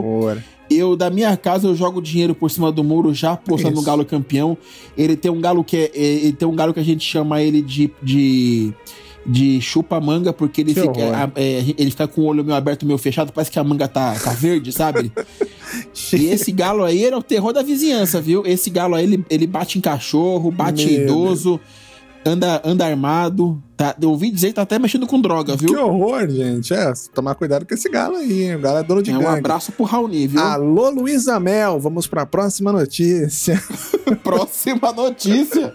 Eu, 0.71 0.95
da 0.97 1.09
minha 1.09 1.35
casa, 1.37 1.67
eu 1.67 1.75
jogo 1.75 2.03
dinheiro 2.03 2.35
por 2.35 2.51
cima 2.51 2.71
do 2.71 2.85
muro, 2.85 3.15
já 3.15 3.33
apostando 3.33 3.75
no 3.75 3.83
galo 3.83 4.05
campeão. 4.05 4.57
Ele 4.99 5.17
tem 5.17 5.31
um 5.31 5.41
galo 5.41 5.65
que 5.65 5.77
é, 5.77 5.91
é- 5.95 5.99
ele 6.25 6.33
tem 6.35 6.47
um 6.47 6.55
galo 6.55 6.75
que 6.75 6.81
a 6.81 6.83
gente 6.85 7.03
chama 7.03 7.41
ele 7.43 7.63
de, 7.63 7.91
de, 8.03 8.75
de 9.25 9.61
chupa-manga, 9.63 10.31
porque 10.31 10.61
ele 10.61 10.75
Que 10.75 10.81
fica, 10.83 11.17
a- 11.25 11.31
é, 11.37 11.65
ele 11.79 11.91
fica 11.91 12.07
com 12.07 12.21
o 12.21 12.25
olho 12.27 12.45
meio 12.45 12.55
aberto, 12.57 12.85
meio 12.85 12.99
fechado, 12.99 13.33
parece 13.33 13.51
que 13.51 13.59
a 13.59 13.65
manga 13.65 13.89
tá, 13.89 14.15
tá 14.23 14.33
verde, 14.33 14.71
sabe? 14.73 15.11
E 16.15 16.27
esse 16.27 16.51
galo 16.51 16.83
aí 16.83 17.05
era 17.05 17.17
o 17.17 17.23
terror 17.23 17.53
da 17.53 17.63
vizinhança, 17.63 18.21
viu? 18.23 18.43
Esse 18.47 18.71
galo 18.71 18.95
aí, 18.95 19.05
ele, 19.05 19.25
ele 19.29 19.47
bate 19.47 19.79
em 19.79 19.83
cachorro, 19.83 20.51
bate 20.51 20.85
em 20.85 20.87
Meu 20.99 21.03
idoso, 21.05 21.61
anda, 22.25 22.61
anda 22.65 22.87
armado. 22.87 23.63
Tá, 23.77 23.95
eu 24.01 24.11
ouvi 24.11 24.31
dizer 24.31 24.49
que 24.49 24.55
tá 24.55 24.63
até 24.63 24.77
mexendo 24.79 25.07
com 25.07 25.21
droga, 25.21 25.55
viu? 25.57 25.69
Que 25.69 25.77
horror, 25.77 26.29
gente. 26.29 26.75
É, 26.75 26.93
tomar 27.15 27.37
cuidado 27.37 27.65
com 27.65 27.73
esse 27.75 27.89
galo 27.89 28.17
aí, 28.17 28.43
hein? 28.45 28.57
O 28.57 28.61
galo 28.61 28.79
é 28.79 28.83
dono 28.83 29.03
de 29.03 29.11
É 29.13 29.17
um 29.17 29.21
gangue. 29.21 29.39
abraço 29.39 29.71
pro 29.71 29.85
Raoni, 29.85 30.27
viu? 30.27 30.41
Alô, 30.41 30.91
Luísa 30.91 31.39
Mel, 31.39 31.79
vamos 31.79 32.07
pra 32.09 32.27
próxima 32.27 32.73
notícia. 32.73 33.63
Próxima 34.25 34.93
notícia. 34.93 35.73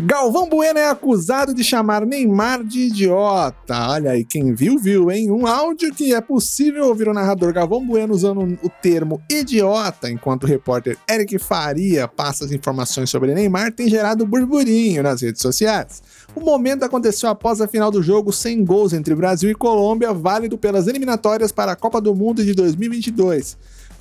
Galvão 0.00 0.48
Bueno 0.48 0.78
é 0.78 0.88
acusado 0.88 1.52
de 1.52 1.64
chamar 1.64 2.06
Neymar 2.06 2.62
de 2.62 2.82
idiota. 2.82 3.88
Olha 3.90 4.12
aí, 4.12 4.24
quem 4.24 4.54
viu, 4.54 4.78
viu, 4.78 5.10
hein? 5.10 5.30
Um 5.30 5.46
áudio 5.46 5.92
que 5.92 6.14
é 6.14 6.20
possível 6.20 6.86
ouvir 6.86 7.08
o 7.08 7.14
narrador 7.14 7.52
Galvão 7.52 7.84
Bueno 7.84 8.14
usando 8.14 8.58
o 8.62 8.68
termo 8.68 9.20
idiota, 9.30 10.08
enquanto 10.08 10.44
o 10.44 10.46
repórter 10.46 10.96
Eric 11.10 11.38
Faria 11.38 12.06
passa 12.06 12.44
as 12.44 12.52
informações 12.52 13.10
sobre 13.10 13.34
Neymar, 13.34 13.72
tem 13.72 13.88
gerado 13.88 14.26
burburinho 14.26 15.02
nas 15.02 15.22
redes 15.22 15.42
sociais. 15.42 16.02
O 16.34 16.40
momento 16.40 16.84
aconteceu 16.84 17.28
após 17.28 17.60
a 17.60 17.66
final 17.66 17.90
do 17.90 18.02
jogo 18.02 18.32
sem 18.32 18.64
gols 18.64 18.92
entre 18.92 19.14
Brasil 19.14 19.50
e 19.50 19.54
Colômbia, 19.54 20.12
válido 20.12 20.56
pelas 20.56 20.86
eliminatórias 20.86 21.50
para 21.50 21.72
a 21.72 21.76
Copa 21.76 22.00
do 22.00 22.14
Mundo 22.14 22.44
de 22.44 22.54
2022. 22.54 23.56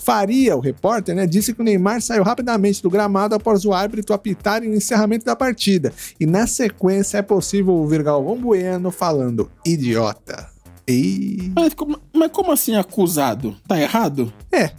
Faria, 0.08 0.56
o 0.56 0.62
repórter, 0.62 1.14
né, 1.14 1.28
disse 1.28 1.54
que 1.54 1.60
o 1.60 1.66
Neymar 1.66 2.02
saiu 2.02 2.24
rapidamente 2.24 2.82
do 2.82 2.90
gramado 2.90 3.36
após 3.36 3.66
o 3.66 3.74
árbitro 3.74 4.16
apitar 4.16 4.62
o 4.62 4.66
encerramento 4.66 5.26
da 5.26 5.36
partida. 5.36 5.92
E 6.18 6.26
na 6.26 6.48
sequência 6.48 7.18
é 7.18 7.22
possível 7.22 7.74
ouvir 7.74 8.04
Galvão 8.04 8.38
Bueno 8.38 8.90
falando 8.90 9.52
idiota. 9.66 10.48
E. 10.88 11.52
Mas 11.54 11.74
como, 11.74 12.00
mas 12.14 12.32
como 12.32 12.54
assim 12.54 12.78
acusado? 12.78 13.54
Tá 13.68 13.82
errado? 13.82 14.32
É, 14.50 14.72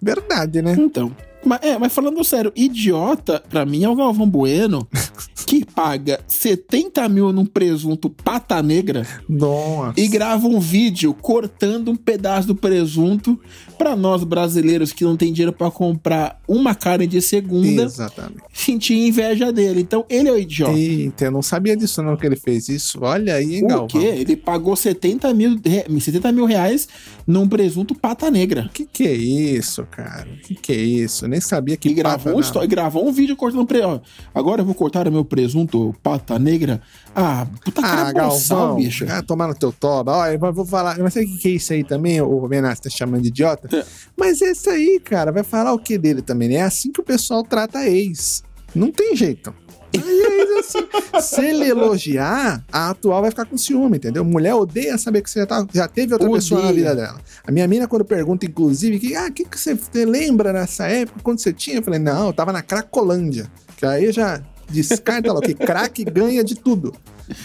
verdade, 0.00 0.62
né? 0.62 0.76
Então. 0.78 1.10
Mas, 1.46 1.60
é, 1.62 1.78
mas 1.78 1.92
falando 1.92 2.22
sério, 2.24 2.52
idiota, 2.56 3.42
pra 3.48 3.64
mim, 3.64 3.84
é 3.84 3.88
o 3.88 3.94
Galvão 3.96 4.28
Bueno 4.28 4.86
que 5.46 5.64
paga 5.64 6.18
70 6.26 7.08
mil 7.08 7.32
num 7.32 7.46
presunto 7.46 8.10
pata 8.10 8.60
negra 8.62 9.06
Nossa. 9.28 9.98
e 10.00 10.08
grava 10.08 10.46
um 10.48 10.58
vídeo 10.58 11.14
cortando 11.14 11.90
um 11.92 11.96
pedaço 11.96 12.48
do 12.48 12.54
presunto 12.54 13.38
pra 13.78 13.94
nós 13.94 14.24
brasileiros 14.24 14.92
que 14.92 15.04
não 15.04 15.16
tem 15.16 15.32
dinheiro 15.32 15.52
pra 15.52 15.70
comprar 15.70 16.40
uma 16.48 16.74
carne 16.74 17.06
de 17.06 17.20
segunda 17.22 17.82
Exatamente. 17.84 18.42
sentir 18.52 18.94
inveja 18.94 19.52
dele. 19.52 19.80
Então, 19.82 20.04
ele 20.08 20.28
é 20.28 20.32
o 20.32 20.38
idiota. 20.38 20.72
Eita, 20.76 21.26
eu 21.26 21.30
não 21.30 21.42
sabia 21.42 21.76
disso 21.76 22.02
não 22.02 22.16
que 22.16 22.26
ele 22.26 22.36
fez 22.36 22.68
isso. 22.68 22.98
Olha 23.02 23.34
aí, 23.34 23.56
hein, 23.56 23.64
O 23.64 23.68
Galvão. 23.68 23.86
quê? 23.86 23.98
Ele 23.98 24.34
pagou 24.34 24.74
70 24.74 25.32
mil, 25.32 25.60
re- 25.64 25.84
70 26.00 26.32
mil 26.32 26.44
reais 26.46 26.88
num 27.26 27.46
presunto 27.48 27.94
pata 27.94 28.30
negra. 28.30 28.68
Que 28.72 28.84
que 28.86 29.04
é 29.06 29.12
isso, 29.14 29.86
cara? 29.90 30.26
Que 30.42 30.54
que 30.54 30.72
é 30.72 30.76
isso? 30.76 31.28
Nem 31.36 31.40
sabia 31.42 31.76
que 31.76 31.90
E 31.90 31.92
gravou, 31.92 32.40
pata 32.40 32.58
um 32.60 32.62
e 32.62 32.66
gravou 32.66 33.06
um 33.06 33.12
vídeo 33.12 33.36
cortando 33.36 33.66
pre... 33.66 33.82
ó, 33.82 34.00
Agora 34.34 34.62
eu 34.62 34.64
vou 34.64 34.74
cortar 34.74 35.06
o 35.06 35.12
meu 35.12 35.22
presunto 35.22 35.94
pata 36.02 36.38
negra. 36.38 36.80
Ah, 37.14 37.46
puta 37.62 37.82
cara 37.82 38.08
Ah, 38.08 38.12
boçal, 38.28 38.58
Galvão, 38.58 38.76
bicho. 38.76 39.04
ah, 39.10 39.22
tomar 39.22 39.46
no 39.46 39.54
teu 39.54 39.70
toba. 39.70 40.16
Olha, 40.16 40.38
vou 40.38 40.64
falar. 40.64 40.98
Mas 40.98 41.12
sabe 41.12 41.26
o 41.26 41.36
que 41.38 41.48
é 41.48 41.50
isso 41.50 41.74
aí 41.74 41.84
também? 41.84 42.22
O 42.22 42.48
Menas 42.48 42.80
tá 42.80 42.88
chamando 42.88 43.20
de 43.20 43.28
idiota? 43.28 43.68
É. 43.76 43.84
Mas 44.16 44.40
esse 44.40 44.70
aí, 44.70 44.98
cara, 45.04 45.30
vai 45.30 45.42
falar 45.44 45.74
o 45.74 45.78
que 45.78 45.98
dele 45.98 46.22
também? 46.22 46.48
né? 46.48 46.54
É 46.54 46.62
assim 46.62 46.90
que 46.90 47.00
o 47.00 47.04
pessoal 47.04 47.42
trata 47.42 47.86
ex. 47.86 48.42
Não 48.74 48.90
tem 48.90 49.14
jeito. 49.14 49.52
Aí 49.94 50.02
é 50.02 50.58
isso 50.60 50.78
assim. 51.14 51.20
Se 51.22 51.44
ele 51.44 51.64
elogiar, 51.68 52.64
a 52.72 52.90
atual 52.90 53.20
vai 53.22 53.30
ficar 53.30 53.46
com 53.46 53.56
ciúme, 53.56 53.96
entendeu? 53.96 54.24
Mulher 54.24 54.54
odeia 54.54 54.96
saber 54.98 55.22
que 55.22 55.30
você 55.30 55.40
já, 55.40 55.46
tá- 55.46 55.66
já 55.72 55.88
teve 55.88 56.12
outra 56.12 56.30
pessoa 56.30 56.60
na 56.62 56.68
Odeia. 56.68 56.90
vida 56.90 56.96
dela. 56.96 57.20
A 57.46 57.50
minha 57.52 57.66
mina, 57.66 57.86
quando 57.88 58.04
pergunta, 58.04 58.44
inclusive, 58.46 58.98
que, 58.98 59.14
ah, 59.14 59.26
o 59.28 59.32
que, 59.32 59.44
que 59.44 59.58
você 59.58 60.04
lembra 60.04 60.52
nessa 60.52 60.86
época, 60.86 61.20
quando 61.22 61.38
você 61.40 61.52
tinha? 61.52 61.76
Eu 61.78 61.82
falei, 61.82 61.98
não, 62.00 62.26
eu 62.28 62.32
tava 62.32 62.52
na 62.52 62.62
Cracolândia. 62.62 63.50
Que 63.76 63.84
aí 63.86 64.10
já 64.12 64.40
descarta 64.70 65.32
lá, 65.32 65.40
que 65.40 65.54
craque 65.54 66.04
ganha 66.04 66.42
de 66.42 66.54
tudo. 66.54 66.94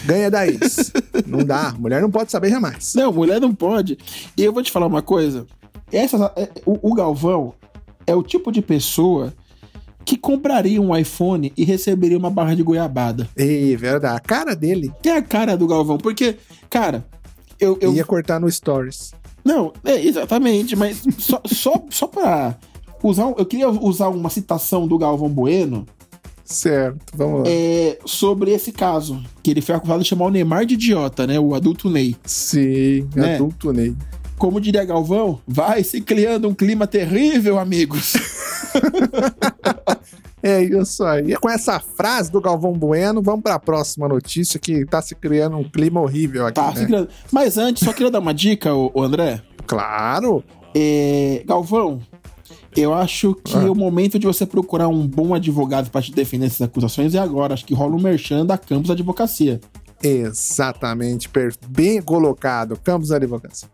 Ganha 0.04 0.30
da 0.30 0.46
ex. 0.46 0.92
Não 1.26 1.44
dá, 1.44 1.74
mulher 1.78 2.00
não 2.00 2.10
pode 2.10 2.30
saber 2.30 2.50
jamais. 2.50 2.94
Não, 2.94 3.12
mulher 3.12 3.40
não 3.40 3.54
pode. 3.54 3.98
E 4.36 4.44
eu 4.44 4.52
vou 4.52 4.62
te 4.62 4.70
falar 4.70 4.86
uma 4.86 5.02
coisa. 5.02 5.46
Essa, 5.92 6.32
é- 6.36 6.48
o, 6.64 6.90
o 6.90 6.94
Galvão 6.94 7.52
é 8.06 8.14
o 8.14 8.22
tipo 8.22 8.50
de 8.50 8.62
pessoa 8.62 9.32
que 10.04 10.16
compraria 10.16 10.80
um 10.80 10.96
iPhone 10.96 11.52
e 11.56 11.64
receberia 11.64 12.18
uma 12.18 12.30
barra 12.30 12.54
de 12.54 12.62
goiabada. 12.62 13.28
Ei, 13.36 13.76
verdade. 13.76 14.16
A 14.16 14.20
cara 14.20 14.54
dele 14.54 14.92
É 15.04 15.10
a 15.10 15.22
cara 15.22 15.56
do 15.56 15.66
Galvão, 15.66 15.98
porque, 15.98 16.36
cara, 16.70 17.04
eu. 17.60 17.78
eu 17.80 17.92
ia 17.94 18.04
cortar 18.04 18.40
no 18.40 18.50
Stories. 18.50 19.12
Não, 19.44 19.72
é 19.84 20.00
exatamente, 20.04 20.76
mas 20.76 21.02
só, 21.18 21.40
só, 21.44 21.84
só 21.90 22.06
pra 22.06 22.56
usar. 23.02 23.26
um- 23.26 23.34
Eu 23.36 23.46
queria 23.46 23.68
usar 23.68 24.08
uma 24.08 24.30
citação 24.30 24.86
do 24.86 24.96
Galvão 24.98 25.28
Bueno 25.28 25.86
Certo, 26.44 27.00
vamos 27.16 27.40
lá. 27.40 27.44
é, 27.48 27.98
sobre 28.04 28.50
esse 28.52 28.72
caso. 28.72 29.22
Que 29.42 29.50
ele 29.52 29.60
foi 29.62 29.74
acusado 29.74 30.02
de 30.02 30.08
chamar 30.08 30.26
o 30.26 30.30
Neymar 30.30 30.66
de 30.66 30.74
idiota, 30.74 31.26
né? 31.26 31.38
O 31.40 31.54
adulto 31.54 31.88
Ney. 31.88 32.14
Sim, 32.24 33.08
né? 33.14 33.36
adulto 33.36 33.72
Ney. 33.72 33.94
Como 34.42 34.60
diria 34.60 34.84
Galvão, 34.84 35.40
vai 35.46 35.84
se 35.84 36.00
criando 36.00 36.48
um 36.48 36.54
clima 36.54 36.84
terrível, 36.84 37.60
amigos. 37.60 38.14
É 40.44 40.60
isso 40.60 41.04
aí. 41.04 41.30
E 41.30 41.36
com 41.36 41.48
essa 41.48 41.78
frase 41.78 42.32
do 42.32 42.40
Galvão 42.40 42.72
Bueno, 42.72 43.22
vamos 43.22 43.44
para 43.44 43.54
a 43.54 43.60
próxima 43.60 44.08
notícia 44.08 44.58
que 44.58 44.84
tá 44.84 45.00
se 45.00 45.14
criando 45.14 45.56
um 45.56 45.62
clima 45.62 46.00
horrível 46.00 46.44
aqui. 46.44 46.56
Tá, 46.56 46.72
né? 46.72 46.80
se 46.80 46.86
criando. 46.86 47.08
Mas 47.30 47.56
antes, 47.56 47.84
só 47.84 47.92
queria 47.92 48.10
dar 48.10 48.18
uma 48.18 48.34
dica, 48.34 48.74
ô, 48.74 48.90
ô 48.92 49.02
André. 49.02 49.40
Claro. 49.68 50.42
É, 50.74 51.44
Galvão, 51.46 52.00
Eu 52.74 52.92
acho 52.92 53.36
que 53.36 53.56
Ah. 53.56 53.70
o 53.70 53.74
momento 53.76 54.18
de 54.18 54.26
você 54.26 54.44
procurar 54.44 54.88
um 54.88 55.06
bom 55.06 55.32
advogado 55.32 55.88
para 55.90 56.02
te 56.02 56.10
defender 56.10 56.46
essas 56.46 56.62
acusações 56.62 57.14
é 57.14 57.20
agora. 57.20 57.54
Acho 57.54 57.64
que 57.64 57.72
rola 57.74 57.94
um 57.94 58.02
merchan 58.02 58.44
da 58.44 58.58
Campos 58.58 58.90
Advocacia. 58.90 59.60
Exatamente, 60.02 61.30
bem 61.68 62.02
colocado. 62.02 62.76
Campos 62.82 63.12
Advocacia. 63.12 63.68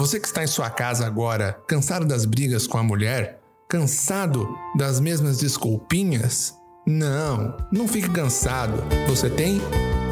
Você 0.00 0.20
que 0.20 0.28
está 0.28 0.44
em 0.44 0.46
sua 0.46 0.70
casa 0.70 1.04
agora, 1.04 1.58
cansado 1.66 2.06
das 2.06 2.24
brigas 2.24 2.68
com 2.68 2.78
a 2.78 2.84
mulher? 2.84 3.40
Cansado 3.68 4.48
das 4.76 5.00
mesmas 5.00 5.38
desculpinhas? 5.38 6.54
Não, 6.86 7.56
não 7.72 7.88
fique 7.88 8.08
cansado. 8.08 8.80
Você 9.08 9.28
tem 9.28 9.60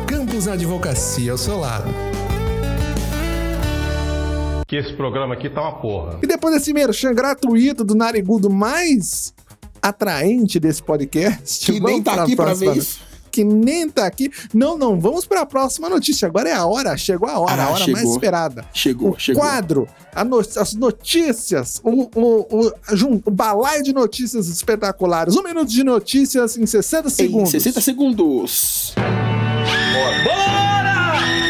Campos 0.09 0.49
Advocacia 0.49 1.31
ao 1.31 1.38
seu 1.38 1.57
lado. 1.59 1.88
que 4.66 4.75
esse 4.75 4.92
programa 4.94 5.35
aqui 5.35 5.49
tá 5.49 5.62
uma 5.62 5.81
porra. 5.81 6.18
E 6.20 6.27
depois 6.27 6.53
desse 6.53 6.72
merchan 6.72 7.14
gratuito 7.14 7.85
do 7.85 7.94
Narigudo 7.94 8.51
mais 8.51 9.33
atraente 9.81 10.59
desse 10.59 10.83
podcast. 10.83 11.64
Que 11.64 11.79
nem 11.79 12.03
tá 12.03 12.25
aqui 12.25 12.35
pra 12.35 12.53
ver 12.55 12.77
isso. 12.77 12.99
Que 13.37 13.44
nem 13.44 13.87
tá 13.87 14.07
aqui. 14.07 14.31
Não, 14.55 14.79
não, 14.79 14.99
vamos 14.99 15.27
para 15.27 15.42
a 15.42 15.46
próxima 15.46 15.90
notícia. 15.90 16.27
Agora 16.27 16.49
é 16.49 16.55
a 16.55 16.64
hora, 16.64 16.96
chegou 16.96 17.29
a 17.29 17.38
hora, 17.38 17.53
Ah, 17.53 17.66
a 17.66 17.70
hora 17.72 17.87
mais 17.88 17.99
chegou. 17.99 18.12
esperada. 18.14 18.64
Chegou, 18.72 19.11
o 19.11 19.18
chegou. 19.18 19.42
quadro, 19.42 19.87
a 20.14 20.25
no- 20.25 20.38
as 20.38 20.72
notícias, 20.72 21.79
o, 21.85 22.09
o, 22.18 22.46
o, 22.51 22.72
jun- 22.96 23.20
o 23.27 23.31
balaio 23.31 23.83
de 23.83 23.92
notícias 23.92 24.49
espetaculares. 24.49 25.37
Um 25.37 25.42
minuto 25.42 25.68
de 25.68 25.85
notícias 25.85 26.57
em 26.57 26.64
60 26.64 27.09
Em 27.09 27.11
segundos. 27.11 27.51
60 27.51 27.81
segundos. 27.83 28.94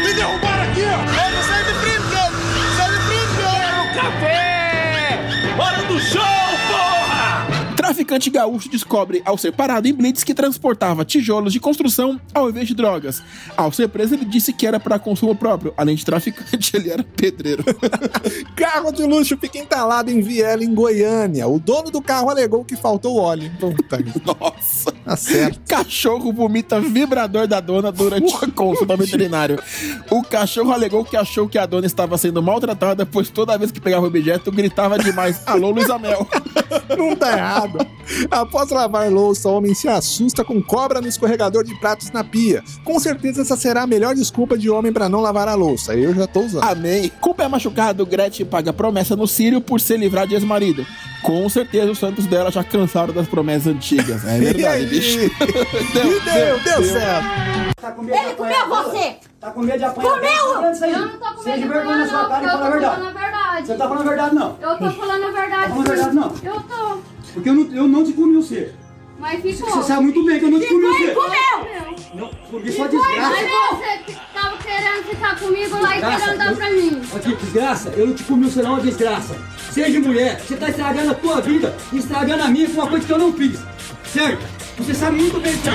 Me 0.03 0.13
derrubaram 0.13 0.71
aqui, 0.71 0.81
ó! 1.23 1.26
Traficante 8.07 8.29
gaúcho 8.29 8.69
descobre 8.69 9.21
ao 9.25 9.37
ser 9.37 9.51
parado 9.51 9.85
em 9.85 9.93
blitz 9.93 10.23
que 10.23 10.33
transportava 10.33 11.03
tijolos 11.03 11.51
de 11.51 11.59
construção 11.59 12.17
ao 12.33 12.49
invés 12.49 12.65
de 12.65 12.73
drogas. 12.73 13.21
Ao 13.57 13.69
ser 13.69 13.89
preso, 13.89 14.13
ele 14.13 14.23
disse 14.23 14.53
que 14.53 14.65
era 14.65 14.79
para 14.79 14.97
consumo 14.97 15.35
próprio. 15.35 15.73
Além 15.75 15.93
de 15.93 16.05
traficante, 16.05 16.71
ele 16.77 16.89
era 16.89 17.03
pedreiro. 17.03 17.65
Carro 18.55 18.93
de 18.93 19.03
luxo 19.03 19.37
fica 19.37 19.57
entalado 19.57 20.09
em 20.09 20.21
viela 20.21 20.63
em 20.63 20.73
Goiânia. 20.73 21.49
O 21.49 21.59
dono 21.59 21.91
do 21.91 22.01
carro 22.01 22.29
alegou 22.29 22.63
que 22.63 22.77
faltou 22.77 23.17
óleo. 23.17 23.51
Puta, 23.59 23.99
Nossa. 24.25 24.93
tá 24.93 25.17
certo. 25.17 25.59
Cachorro 25.67 26.31
vomita 26.31 26.79
vibrador 26.79 27.45
da 27.45 27.59
dona 27.59 27.91
durante 27.91 28.33
uma 28.33 28.47
consulta 28.51 28.93
ao 28.93 28.97
veterinário. 28.97 29.61
O 30.09 30.23
cachorro 30.23 30.71
alegou 30.71 31.03
que 31.03 31.17
achou 31.17 31.49
que 31.49 31.57
a 31.57 31.65
dona 31.65 31.85
estava 31.85 32.17
sendo 32.17 32.41
maltratada, 32.41 33.05
pois 33.05 33.29
toda 33.29 33.57
vez 33.57 33.69
que 33.69 33.81
pegava 33.81 34.05
o 34.05 34.07
objeto, 34.07 34.49
gritava 34.49 34.97
demais. 34.97 35.41
Alô, 35.45 35.71
Luísa 35.71 35.99
Mel. 35.99 36.25
Não 36.97 37.13
tá 37.13 37.33
errado. 37.33 37.96
Após 38.31 38.69
lavar 38.69 39.11
louça, 39.11 39.49
homem 39.49 39.73
se 39.73 39.87
assusta 39.87 40.43
com 40.43 40.61
cobra 40.61 41.01
no 41.01 41.07
escorregador 41.07 41.63
de 41.63 41.75
pratos 41.79 42.11
na 42.11 42.23
pia. 42.23 42.63
Com 42.83 42.99
certeza 42.99 43.41
essa 43.41 43.55
será 43.57 43.83
a 43.83 43.87
melhor 43.87 44.15
desculpa 44.15 44.57
de 44.57 44.69
homem 44.69 44.93
pra 44.93 45.09
não 45.09 45.19
lavar 45.21 45.47
a 45.47 45.55
louça. 45.55 45.93
Eu 45.93 46.13
já 46.13 46.25
tô 46.27 46.41
usando. 46.41 46.63
Amém. 46.63 47.11
O 47.21 47.33
pé 47.33 47.47
machucado, 47.47 48.05
Gretchen 48.05 48.45
paga 48.45 48.71
promessa 48.73 49.15
no 49.15 49.27
Sírio 49.27 49.59
por 49.61 49.79
se 49.81 49.95
livrar 49.97 50.25
de 50.25 50.33
ex-marido. 50.33 50.85
Com 51.21 51.47
certeza 51.49 51.91
os 51.91 51.99
santos 51.99 52.25
dela 52.25 52.49
já 52.49 52.63
cansaram 52.63 53.13
das 53.13 53.27
promessas 53.27 53.67
antigas. 53.67 54.25
É 54.25 54.37
E 54.37 54.39
verdade, 54.39 54.65
aí? 54.67 54.85
bicho. 54.85 55.19
E 55.27 56.19
deu, 56.31 56.59
deu 56.63 56.83
certo. 56.83 57.27
Ele 58.01 58.35
comeu 58.35 58.67
você! 58.69 59.17
Tá 59.39 59.51
com 59.51 59.61
medo 59.61 59.77
de 59.77 59.83
apanhar? 59.85 60.13
Comeu! 60.13 60.53
Eu 60.53 60.61
não 60.99 61.19
tô 61.19 61.33
com 61.35 61.43
Seja 61.43 61.57
medo 61.57 61.61
de 61.61 61.67
vergonha 61.73 61.97
na 61.97 62.07
sua 62.07 62.27
cara 62.27 62.43
e 62.45 62.49
fala 62.49 62.57
a 62.57 62.57
eu 62.57 62.59
tô 62.65 62.71
verdade. 62.71 62.95
falando 62.95 63.17
a 63.17 63.21
verdade. 63.21 63.67
Você 63.67 63.75
tá 63.75 63.87
falando 63.87 64.01
a 64.01 64.09
verdade, 64.09 64.35
não. 64.35 64.57
Eu 64.61 64.77
tô 64.77 64.91
falando 64.91 65.23
a 65.23 65.31
verdade. 65.31 65.61
Tá 65.63 65.69
falando 65.69 65.87
a 65.87 65.93
verdade, 65.93 66.15
não. 66.15 66.35
Eu 66.43 66.61
tô. 66.61 66.97
Porque 67.33 67.49
eu 67.49 67.53
não, 67.53 67.75
eu 67.75 67.87
não 67.87 68.03
te 68.03 68.13
comi 68.13 68.35
você. 68.35 68.73
Mas 69.19 69.41
ficou. 69.41 69.69
Você 69.69 69.83
sabe 69.87 70.03
muito 70.03 70.25
bem 70.25 70.39
que 70.39 70.45
eu 70.45 70.51
não 70.51 70.59
te 70.59 70.67
comi 70.67 70.85
e 70.85 70.87
você. 70.91 71.11
comeu! 71.11 71.97
Não, 72.15 72.29
comi 72.49 72.63
Mas 72.77 72.91
desgraça. 72.91 73.35
você 73.35 73.97
que 74.05 74.17
tava 74.33 74.57
querendo 74.57 75.03
ficar 75.03 75.39
comigo 75.39 75.81
lá 75.81 75.97
e 75.97 76.01
querendo 76.01 76.37
dar 76.37 76.55
pra 76.55 76.69
mim. 76.71 77.01
Aqui, 77.15 77.35
desgraça, 77.35 77.89
eu 77.89 78.07
não 78.07 78.15
te 78.15 78.23
comi 78.23 78.49
você 78.49 78.61
não, 78.63 78.79
desgraça. 78.79 79.35
Seja 79.71 79.99
mulher, 79.99 80.39
você 80.39 80.55
tá 80.55 80.69
estragando 80.69 81.11
a 81.11 81.15
tua 81.15 81.41
vida, 81.41 81.75
estragando 81.93 82.41
a 82.43 82.47
minha 82.47 82.67
com 82.67 82.73
uma 82.81 82.87
coisa 82.87 83.05
que 83.05 83.13
eu 83.13 83.19
não 83.19 83.33
fiz. 83.33 83.59
Certo? 84.11 84.56
Você 84.77 84.93
sabe 84.93 85.17
muito 85.17 85.39
bem 85.39 85.55
disso. 85.55 85.71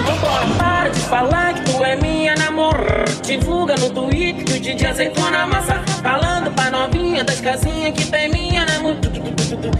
Para 0.58 0.88
de 0.88 1.00
falar 1.00 1.54
que 1.54 1.72
tu 1.72 1.84
é 1.84 1.96
minha 1.96 2.34
namorada. 2.36 3.04
Divulga 3.22 3.74
no 3.76 3.90
Twitter 3.90 4.44
que 4.44 4.52
o 4.52 4.60
DJ 4.60 4.86
aceitou 4.86 5.30
na 5.30 5.46
massa. 5.46 5.74
Falando 6.02 6.54
pra 6.54 6.70
novinha 6.70 7.24
das 7.24 7.40
casinhas 7.40 7.92
que 7.94 8.10
tem 8.10 8.30
minha 8.30 8.64
namorada. 8.64 9.22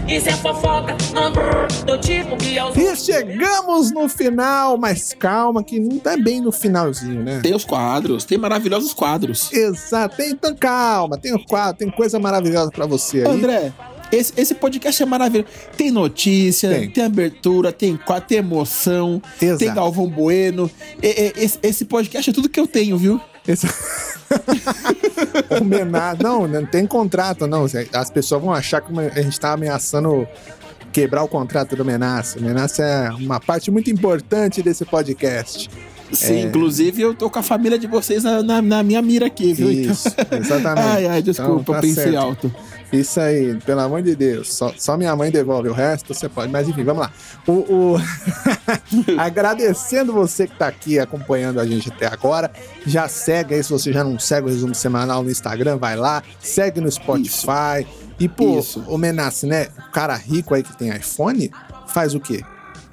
Isso 0.07 0.29
é 0.29 0.33
fofoca, 0.33 0.95
não 1.13 1.31
do 1.31 1.97
tipo 1.97 2.37
que 2.37 2.59
os 2.59 2.75
E 2.75 2.95
chegamos 2.95 3.91
no 3.91 4.07
final, 4.07 4.77
mas 4.77 5.13
calma 5.17 5.63
que 5.63 5.79
não 5.79 5.97
tá 5.97 6.15
bem 6.15 6.39
no 6.39 6.51
finalzinho, 6.51 7.23
né? 7.23 7.39
Tem 7.41 7.55
os 7.55 7.65
quadros, 7.65 8.23
tem 8.23 8.37
maravilhosos 8.37 8.93
quadros. 8.93 9.51
Exato, 9.51 10.17
tem, 10.17 10.31
então 10.31 10.55
calma, 10.55 11.17
tem 11.17 11.33
o 11.33 11.43
quadro, 11.43 11.77
tem 11.77 11.89
coisa 11.89 12.19
maravilhosa 12.19 12.69
pra 12.69 12.85
você 12.85 13.19
aí. 13.19 13.27
André, 13.27 13.73
esse, 14.15 14.33
esse 14.37 14.55
podcast 14.55 15.01
é 15.01 15.05
maravilhoso. 15.05 15.49
Tem 15.75 15.91
notícia, 15.91 16.69
Tem. 16.69 16.89
tem, 16.89 17.03
abertura, 17.03 17.71
tem 17.71 17.97
quadro, 17.97 18.27
tem 18.27 18.37
emoção, 18.37 19.21
Exato. 19.41 19.59
tem 19.59 19.73
Galvão 19.73 20.07
Bueno. 20.07 20.69
E- 21.01 21.07
e- 21.07 21.43
esse, 21.43 21.59
esse 21.63 21.85
podcast 21.85 22.29
é 22.29 22.33
tudo 22.33 22.49
que 22.49 22.59
eu 22.59 22.67
tenho, 22.67 22.97
viu? 22.97 23.19
Esse... 23.47 23.67
Não, 26.23 26.47
não 26.47 26.65
tem 26.65 26.87
contrato, 26.87 27.45
não. 27.45 27.65
As 27.93 28.09
pessoas 28.09 28.41
vão 28.41 28.53
achar 28.53 28.81
que 28.81 28.91
a 28.99 29.21
gente 29.21 29.39
tá 29.39 29.51
ameaçando 29.53 30.27
quebrar 30.91 31.23
o 31.23 31.27
contrato 31.27 31.75
do 31.75 31.83
Menace. 31.83 32.37
O 32.37 32.41
Menace 32.41 32.81
é 32.81 33.09
uma 33.11 33.39
parte 33.39 33.69
muito 33.71 33.89
importante 33.89 34.61
desse 34.61 34.85
podcast. 34.85 35.69
Sim, 36.13 36.35
É. 36.35 36.41
inclusive 36.41 37.01
eu 37.01 37.13
tô 37.13 37.29
com 37.29 37.39
a 37.39 37.43
família 37.43 37.77
de 37.79 37.87
vocês 37.87 38.23
na, 38.23 38.41
na- 38.43 38.61
na 38.61 38.83
minha 38.83 39.01
mira 39.01 39.25
aqui, 39.27 39.53
viu? 39.53 39.71
Isso, 39.71 40.07
exatamente. 40.31 40.85
ai, 40.87 41.07
ai, 41.07 41.21
desculpa, 41.21 41.61
Então, 41.61 41.75
tá 41.75 41.81
pensei 41.81 42.03
certo. 42.05 42.17
alto. 42.17 42.55
Isso 42.91 43.19
aí, 43.19 43.55
pelo 43.65 43.79
amor 43.81 44.03
de 44.03 44.15
Deus. 44.15 44.53
Só, 44.53 44.71
só 44.77 44.95
minha 44.95 45.15
mãe 45.15 45.31
devolve, 45.31 45.67
o 45.67 45.73
resto 45.73 46.13
você 46.13 46.29
pode. 46.29 46.51
Mas 46.51 46.69
enfim, 46.69 46.83
vamos 46.83 47.01
lá. 47.01 47.11
O, 47.47 47.51
o- 47.93 47.97
Agradecendo 49.17 50.13
você 50.13 50.47
que 50.47 50.55
tá 50.57 50.67
aqui 50.67 50.99
acompanhando 50.99 51.59
a 51.59 51.65
gente 51.65 51.89
até 51.89 52.05
agora. 52.07 52.51
Já 52.85 53.07
segue 53.07 53.55
aí, 53.55 53.63
se 53.63 53.69
você 53.71 53.91
já 53.91 54.03
não 54.03 54.19
segue 54.19 54.47
o 54.47 54.49
resumo 54.49 54.75
semanal 54.75 55.23
no 55.23 55.31
Instagram, 55.31 55.77
vai 55.77 55.95
lá. 55.95 56.21
Segue 56.39 56.79
no 56.81 56.91
Spotify. 56.91 57.85
E, 58.19 58.29
pô, 58.29 58.59
Isso. 58.59 58.83
o 58.87 58.97
Menace, 58.97 59.45
né? 59.47 59.67
O 59.87 59.91
cara 59.91 60.15
rico 60.15 60.53
aí 60.53 60.61
que 60.61 60.77
tem 60.77 60.89
iPhone, 60.95 61.51
faz 61.87 62.13
o 62.13 62.19
quê? 62.19 62.43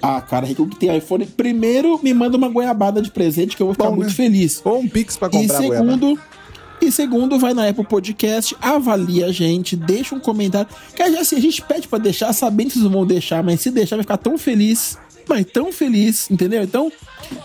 Ah, 0.01 0.19
cara, 0.21 0.45
rico 0.45 0.67
que 0.67 0.75
tem 0.77 0.95
iPhone, 0.97 1.25
primeiro 1.25 1.99
me 2.01 2.13
manda 2.13 2.35
uma 2.37 2.49
goiabada 2.49 3.01
de 3.01 3.11
presente 3.11 3.55
que 3.55 3.61
eu 3.61 3.67
vou 3.67 3.73
ficar 3.75 3.89
Bom, 3.89 3.97
muito 3.97 4.09
né? 4.09 4.13
feliz. 4.15 4.61
Ou 4.65 4.79
um 4.79 4.87
Pix 4.87 5.15
pra 5.17 5.27
E 5.27 5.31
comprar 5.31 5.61
goiaba. 5.61 5.75
segundo, 5.85 6.19
e 6.81 6.91
segundo, 6.91 7.37
vai 7.37 7.53
na 7.53 7.67
Apple 7.69 7.85
Podcast, 7.85 8.55
avalia 8.59 9.27
a 9.27 9.31
gente, 9.31 9.75
deixa 9.75 10.15
um 10.15 10.19
comentário. 10.19 10.67
Que 10.95 11.03
assim, 11.03 11.35
a 11.35 11.39
gente 11.39 11.61
pede 11.61 11.87
pra 11.87 11.99
deixar, 11.99 12.33
sabendo 12.33 12.67
que 12.67 12.73
vocês 12.73 12.83
não 12.85 12.91
vão 12.91 13.05
deixar, 13.05 13.43
mas 13.43 13.61
se 13.61 13.69
deixar, 13.69 13.97
vai 13.97 14.03
ficar 14.03 14.17
tão 14.17 14.37
feliz. 14.37 14.97
Mas 15.27 15.45
tão 15.45 15.71
feliz, 15.71 16.29
entendeu? 16.29 16.61
Então, 16.63 16.91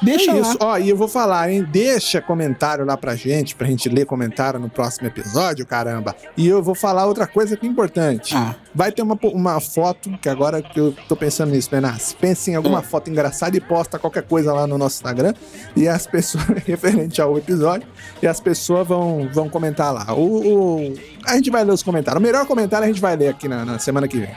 deixa 0.02 0.30
é 0.30 0.34
lá. 0.34 0.40
isso. 0.40 0.56
Ó, 0.60 0.76
e 0.78 0.88
eu 0.88 0.96
vou 0.96 1.08
falar, 1.08 1.50
hein? 1.50 1.66
Deixa 1.70 2.20
comentário 2.20 2.84
lá 2.84 2.96
pra 2.96 3.14
gente, 3.14 3.54
pra 3.54 3.66
gente 3.66 3.88
ler 3.88 4.04
comentário 4.06 4.58
no 4.58 4.68
próximo 4.68 5.06
episódio, 5.06 5.64
caramba. 5.66 6.14
E 6.36 6.46
eu 6.46 6.62
vou 6.62 6.74
falar 6.74 7.06
outra 7.06 7.26
coisa 7.26 7.56
que 7.56 7.66
é 7.66 7.68
importante. 7.68 8.34
Ah. 8.34 8.54
Vai 8.74 8.90
ter 8.92 9.02
uma, 9.02 9.18
uma 9.22 9.60
foto, 9.60 10.10
que 10.20 10.28
agora 10.28 10.60
que 10.60 10.78
eu 10.80 10.94
tô 11.08 11.14
pensando 11.16 11.50
nisso, 11.52 11.68
Menas. 11.72 12.12
Pense 12.18 12.50
em 12.50 12.54
alguma 12.54 12.80
Hum. 12.80 12.82
foto 12.82 13.10
engraçada 13.10 13.56
e 13.56 13.60
posta 13.60 13.98
qualquer 13.98 14.22
coisa 14.24 14.52
lá 14.52 14.66
no 14.66 14.76
nosso 14.76 14.96
Instagram. 14.96 15.32
E 15.76 15.86
as 15.88 16.06
pessoas, 16.06 16.44
referente 16.66 17.20
ao 17.22 17.36
episódio, 17.38 17.86
e 18.22 18.26
as 18.26 18.40
pessoas 18.40 18.86
vão, 18.86 19.28
vão 19.32 19.48
comentar 19.48 19.92
lá. 19.94 20.12
O, 20.14 20.80
o- 20.88 20.94
a 21.26 21.34
gente 21.36 21.50
vai 21.50 21.64
ler 21.64 21.72
os 21.72 21.82
comentários. 21.82 22.20
O 22.20 22.22
melhor 22.22 22.46
comentário 22.46 22.84
a 22.84 22.88
gente 22.88 23.00
vai 23.00 23.16
ler 23.16 23.28
aqui 23.28 23.48
na, 23.48 23.64
na 23.64 23.78
semana 23.78 24.06
que 24.08 24.18
vem. 24.18 24.30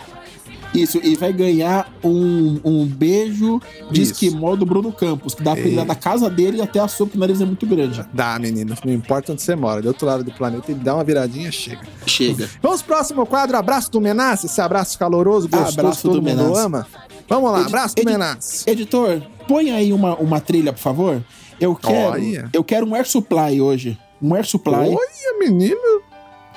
Isso, 0.73 0.99
e 1.03 1.15
vai 1.15 1.33
ganhar 1.33 1.91
um, 2.03 2.59
um 2.63 2.85
beijo 2.85 3.59
de 3.91 4.01
Isso. 4.03 4.11
esquimó 4.13 4.55
do 4.55 4.65
Bruno 4.65 4.91
Campos, 4.91 5.33
que 5.33 5.41
dá 5.41 5.55
pra 5.55 5.65
ir 5.67 5.75
lá 5.75 5.83
da 5.83 5.95
casa 5.95 6.29
dele 6.29 6.61
até 6.61 6.79
a 6.79 6.87
sua, 6.87 7.07
porque 7.07 7.17
o 7.17 7.21
nariz 7.21 7.41
é 7.41 7.45
muito 7.45 7.65
grande. 7.65 8.05
Dá, 8.13 8.37
menino. 8.37 8.75
Não 8.85 8.93
importa 8.93 9.31
onde 9.31 9.41
você 9.41 9.55
mora. 9.55 9.81
Do 9.81 9.87
outro 9.87 10.05
lado 10.05 10.23
do 10.23 10.31
planeta, 10.31 10.71
ele 10.71 10.79
dá 10.79 10.93
uma 10.93 11.03
viradinha, 11.03 11.51
chega. 11.51 11.81
Chega. 12.05 12.47
Vamos 12.61 12.81
pro 12.83 12.95
próximo 12.95 13.25
quadro, 13.25 13.57
abraço 13.57 13.91
do 13.91 13.99
Menace, 13.99 14.45
esse 14.45 14.61
abraço 14.61 14.97
caloroso, 14.99 15.47
gostoso, 15.49 15.79
Abraço 15.79 16.01
todo 16.03 16.21
do 16.21 16.21
mundo 16.21 16.43
Menace. 16.43 16.59
ama. 16.65 16.87
Vamos 17.27 17.51
lá, 17.51 17.59
Edi- 17.61 17.67
abraço 17.67 17.95
do 17.95 18.01
edi- 18.01 18.11
Menace. 18.11 18.69
Editor, 18.69 19.21
põe 19.47 19.71
aí 19.71 19.91
uma, 19.91 20.15
uma 20.15 20.39
trilha, 20.39 20.71
por 20.73 20.79
favor. 20.79 21.23
Eu 21.59 21.75
quero, 21.75 22.11
Olha. 22.13 22.49
eu 22.53 22.63
quero 22.63 22.85
um 22.87 22.93
Air 22.95 23.07
Supply 23.07 23.59
hoje. 23.61 23.97
Um 24.21 24.33
Air 24.35 24.45
Supply. 24.45 24.75
Olha, 24.95 25.39
menino. 25.39 26.01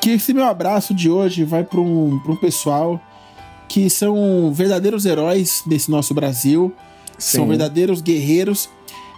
Que 0.01 0.11
esse 0.13 0.35
meu 0.35 0.45
abraço 0.45 0.93
de 0.93 1.09
hoje 1.09 1.45
vai 1.45 1.63
para 1.65 1.81
um, 1.81 2.19
pra 2.19 2.33
um 2.33 2.37
pessoal 2.37 3.01
que 3.69 3.89
são 3.89 4.53
verdadeiros 4.53 5.07
heróis 5.07 5.63
desse 5.67 5.91
nosso 5.91 6.13
Brasil. 6.15 6.73
São 7.19 7.45
Sim. 7.45 7.49
verdadeiros 7.49 8.01
guerreiros. 8.01 8.69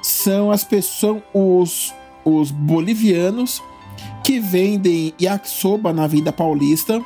São 0.02 0.50
as 0.50 0.62
pessoas, 0.62 1.22
os, 1.32 1.94
os 2.24 2.50
bolivianos 2.50 3.62
que 4.22 4.38
vendem 4.38 5.12
yakisoba 5.20 5.92
na 5.92 6.04
Avenida 6.04 6.32
Paulista. 6.32 7.02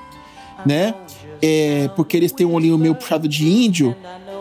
né? 0.66 0.94
É, 1.40 1.88
porque 1.94 2.16
eles 2.16 2.33
têm 2.33 2.46
um 2.46 2.55
olhinho 2.55 2.77
meio 2.77 2.94
puxado 2.94 3.29
de 3.29 3.46
índio, 3.48 3.94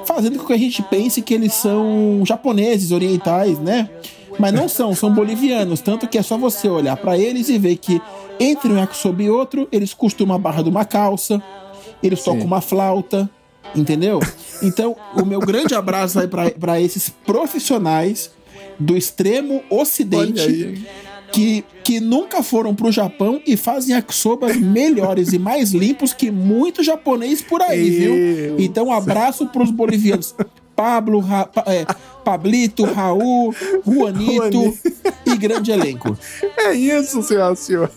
fazendo 0.05 0.39
com 0.39 0.45
que 0.45 0.53
a 0.53 0.57
gente 0.57 0.81
pense 0.81 1.21
que 1.21 1.33
eles 1.33 1.53
são 1.53 2.23
japoneses, 2.25 2.91
orientais, 2.91 3.59
né? 3.59 3.87
Mas 4.39 4.51
não 4.51 4.67
são, 4.67 4.95
são 4.95 5.13
bolivianos. 5.13 5.79
Tanto 5.79 6.07
que 6.07 6.17
é 6.17 6.23
só 6.23 6.37
você 6.37 6.67
olhar 6.67 6.97
pra 6.97 7.17
eles 7.17 7.49
e 7.49 7.57
ver 7.57 7.77
que 7.77 8.01
entre 8.39 8.71
um 8.71 8.77
yakisoba 8.77 9.23
e 9.23 9.29
outro, 9.29 9.67
eles 9.71 9.93
costumam 9.93 10.35
a 10.35 10.39
barra 10.39 10.63
de 10.63 10.69
uma 10.69 10.85
calça, 10.85 11.41
eles 12.01 12.23
tocam 12.23 12.45
uma 12.45 12.61
flauta, 12.61 13.29
entendeu? 13.75 14.19
Então, 14.61 14.95
o 15.15 15.25
meu 15.25 15.39
grande 15.39 15.73
abraço 15.75 16.15
vai 16.15 16.27
pra- 16.27 16.49
pra 16.51 16.81
esses 16.81 17.09
profissionais 17.25 18.31
do 18.79 18.95
extremo 18.95 19.61
ocidente 19.69 20.41
que, 21.31 21.63
que 21.83 21.99
nunca 21.99 22.41
foram 22.41 22.73
pro 22.73 22.91
Japão 22.91 23.41
e 23.45 23.57
fazem 23.57 23.95
yakisobas 23.95 24.55
melhores 24.55 25.33
e 25.33 25.39
mais 25.39 25.71
limpos 25.71 26.13
que 26.13 26.31
muito 26.31 26.81
japonês 26.83 27.41
por 27.41 27.61
aí, 27.61 27.89
viu? 27.89 28.13
Então, 28.59 28.91
abraço 28.91 29.45
pros 29.47 29.69
bolivianos. 29.71 30.33
Pablo, 30.77 31.19
Ra- 31.19 31.49
é, 31.65 31.85
Pablito, 32.23 32.85
Raul, 32.85 33.53
Juanito 33.85 34.77
e 35.25 35.35
grande 35.35 35.71
elenco. 35.71 36.15
É 36.55 36.71
isso, 36.73 37.21
senhor 37.23 37.57
senhor. 37.57 37.91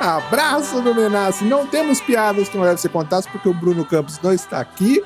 Abraço 0.00 0.80
do 0.80 0.94
Menace. 0.94 1.44
Não 1.44 1.66
temos 1.66 2.00
piadas 2.00 2.48
que 2.48 2.56
não 2.56 2.64
devem 2.64 2.78
ser 2.78 2.88
contadas 2.88 3.26
porque 3.26 3.48
o 3.48 3.54
Bruno 3.54 3.84
Campos 3.84 4.18
não 4.22 4.32
está 4.32 4.58
aqui. 4.60 5.02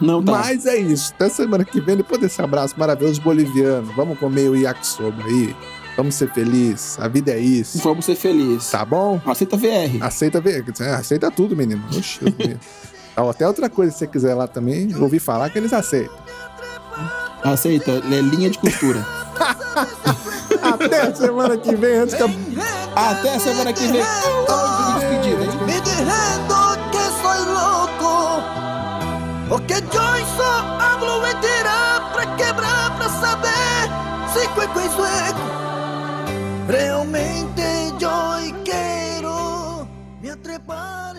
Não 0.00 0.22
tá. 0.22 0.32
Mas 0.32 0.64
é 0.64 0.76
isso. 0.78 1.12
Até 1.14 1.28
semana 1.28 1.64
que 1.64 1.80
vem, 1.80 1.96
depois 1.96 2.20
desse 2.20 2.40
abraço 2.40 2.74
maravilhoso 2.78 3.20
boliviano, 3.20 3.92
vamos 3.94 4.18
comer 4.18 4.48
o 4.48 4.56
yakisoba 4.56 5.22
aí. 5.24 5.54
Vamos 5.96 6.14
ser 6.14 6.30
felizes. 6.32 6.98
A 6.98 7.08
vida 7.08 7.32
é 7.32 7.38
isso. 7.40 7.78
Vamos 7.82 8.06
ser 8.06 8.14
felizes. 8.14 8.70
Tá 8.70 8.84
bom? 8.84 9.20
Aceita 9.26 9.56
VR. 9.56 9.98
Aceita 10.00 10.40
ver. 10.40 10.64
Aceita 10.98 11.30
tudo, 11.30 11.54
menino. 11.54 11.84
Oxi, 11.94 12.20
Ó, 13.20 13.30
Até 13.30 13.46
outra 13.46 13.68
coisa, 13.68 13.92
se 13.92 13.98
você 13.98 14.06
quiser 14.06 14.34
lá 14.34 14.46
também, 14.46 14.90
eu 14.90 15.02
ouvi 15.02 15.18
falar 15.18 15.50
que 15.50 15.58
eles 15.58 15.72
aceitam. 15.72 16.16
Aceita, 17.44 17.90
é 17.90 18.20
linha 18.20 18.50
de 18.50 18.58
costura. 18.58 19.04
Até 20.62 21.14
semana 21.14 21.56
que 21.56 21.74
vem, 21.74 21.96
antes 21.98 22.14
que 22.14 22.22
eu... 22.22 22.30
Até 22.94 23.38
semana 23.38 23.72
que 23.72 23.86
vem. 23.86 24.00
Hein? 24.00 24.06
Me 25.66 25.80
diciendo 25.80 26.78
que 26.90 26.98
soy 27.22 27.40
loco 27.46 28.42
Porque 29.48 29.74
yo 29.74 30.02
só 30.36 30.52
hablo 30.78 31.20
mentira 31.20 32.10
Pra 32.12 32.36
quebrar, 32.36 32.96
pra 32.96 33.08
saber 33.08 33.88
Se 34.32 34.48
cueco 34.48 34.80
e 34.80 34.88
sueco 34.90 35.40
Realmente 36.68 37.62
yo 37.98 38.10
quero 38.64 39.86
Me 40.20 40.30
atrepar 40.30 41.16